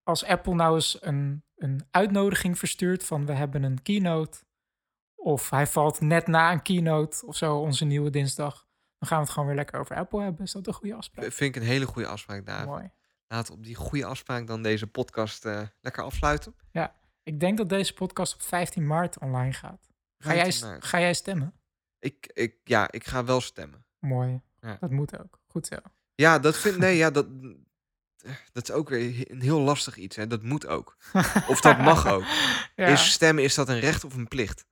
[0.04, 4.40] als Apple nou eens een, een uitnodiging verstuurt van we hebben een keynote.
[5.16, 8.68] Of hij valt net na een keynote of zo, onze nieuwe dinsdag.
[8.98, 10.46] Dan gaan we het gewoon weer lekker over Apple hebben.
[10.46, 11.32] Is dat een goede afspraak?
[11.32, 12.66] Vind ik een hele goede afspraak, daar.
[12.66, 12.92] Mooi.
[13.28, 16.56] Laten we op die goede afspraak dan deze podcast uh, lekker afsluiten.
[16.72, 19.90] Ja, ik denk dat deze podcast op 15 maart online gaat.
[20.18, 21.54] Ga, jij, ga jij stemmen?
[22.00, 23.86] Ik, ik, ja, ik ga wel stemmen.
[24.00, 24.42] Mooi.
[24.60, 24.78] Ja.
[24.80, 25.40] Dat moet ook.
[25.48, 25.76] Goed zo.
[26.16, 27.28] Ja, dat vind nee, ja, dat,
[28.52, 30.16] dat is ook weer een heel lastig iets.
[30.16, 30.28] Hè?
[30.28, 30.98] Dat moet ook.
[31.48, 32.24] Of dat mag ook.
[32.76, 32.86] ja.
[32.86, 34.66] Is stemmen, is dat een recht of een plicht?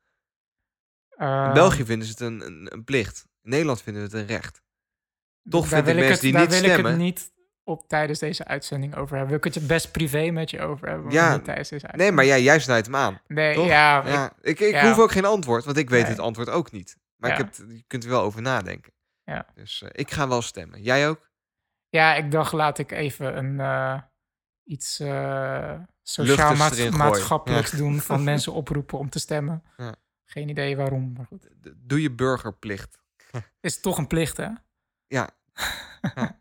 [1.17, 3.25] Uh, in België vinden ze het een, een, een, plicht.
[3.41, 4.61] In Nederland vinden we het een recht.
[5.49, 6.69] Toch vinden mensen het, die niet stemmen...
[6.69, 7.31] Daar wil ik het niet
[7.63, 9.27] op tijdens deze uitzending over hebben.
[9.27, 11.11] Wil ik het best privé met je over hebben?
[11.11, 13.21] Ja, niet tijdens deze nee, maar jij, jij snijdt hem aan.
[13.27, 13.67] Nee, toch?
[13.67, 14.07] ja.
[14.07, 14.33] ja.
[14.41, 16.11] Ik, ik, ik hoef ook geen antwoord, want ik weet nee.
[16.11, 16.97] het antwoord ook niet.
[17.15, 18.93] Maar ik heb, je kunt er wel over nadenken.
[19.23, 19.45] Ja.
[19.53, 20.81] Dus uh, ik ga wel stemmen.
[20.81, 21.30] Jij ook?
[21.91, 24.01] Ja, ik dacht, laat ik even een uh,
[24.63, 27.77] iets uh, sociaal maat maatschappelijks ja.
[27.77, 29.63] doen van mensen oproepen om te stemmen.
[29.77, 29.95] Ja.
[30.25, 31.47] Geen idee waarom, maar goed.
[31.77, 32.99] Doe je burgerplicht.
[33.61, 34.49] Is toch een plicht, hè?
[35.07, 35.29] Ja.
[36.15, 36.39] ja.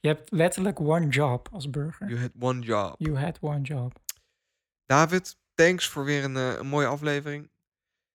[0.00, 2.08] je hebt letterlijk one job als burger.
[2.08, 2.94] You had one job.
[2.98, 3.98] You had one job.
[4.86, 7.50] David, thanks voor weer een, een mooie aflevering.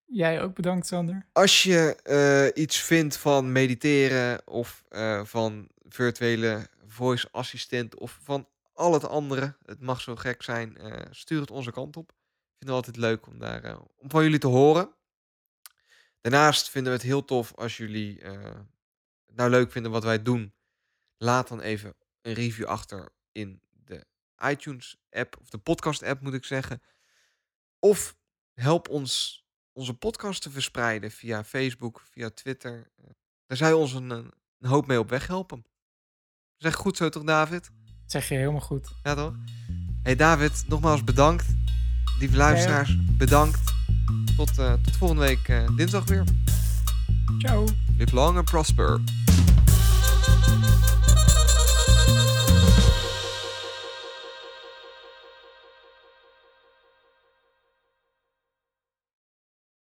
[0.04, 1.26] Jij ook bedankt, Sander.
[1.32, 1.96] Als je
[2.54, 9.08] uh, iets vindt van mediteren of uh, van virtuele voice assistent of van al het
[9.08, 12.10] andere, het mag zo gek zijn, uh, stuur het onze kant op.
[12.10, 12.16] Ik
[12.58, 14.94] vind het altijd leuk om, daar, uh, om van jullie te horen.
[16.20, 18.18] Daarnaast vinden we het heel tof als jullie
[19.26, 20.54] het nou leuk vinden wat wij doen.
[21.16, 24.06] Laat dan even een review achter in de
[24.38, 26.82] iTunes app, of de podcast app moet ik zeggen.
[27.78, 28.16] Of
[28.54, 32.90] help ons onze podcast te verspreiden via Facebook, via Twitter.
[33.46, 35.64] Daar zou ons een, een hoop mee op weg helpen.
[36.58, 37.70] Zeg goed zo toch, David?
[37.84, 38.88] Dat zeg je helemaal goed.
[39.02, 39.34] Ja, toch?
[40.02, 41.46] Hey David, nogmaals bedankt.
[42.18, 43.60] Lieve luisteraars, bedankt.
[44.36, 46.24] Tot, uh, tot volgende week uh, dinsdag weer.
[47.38, 47.64] Ciao.
[47.98, 49.00] Live long and prosper.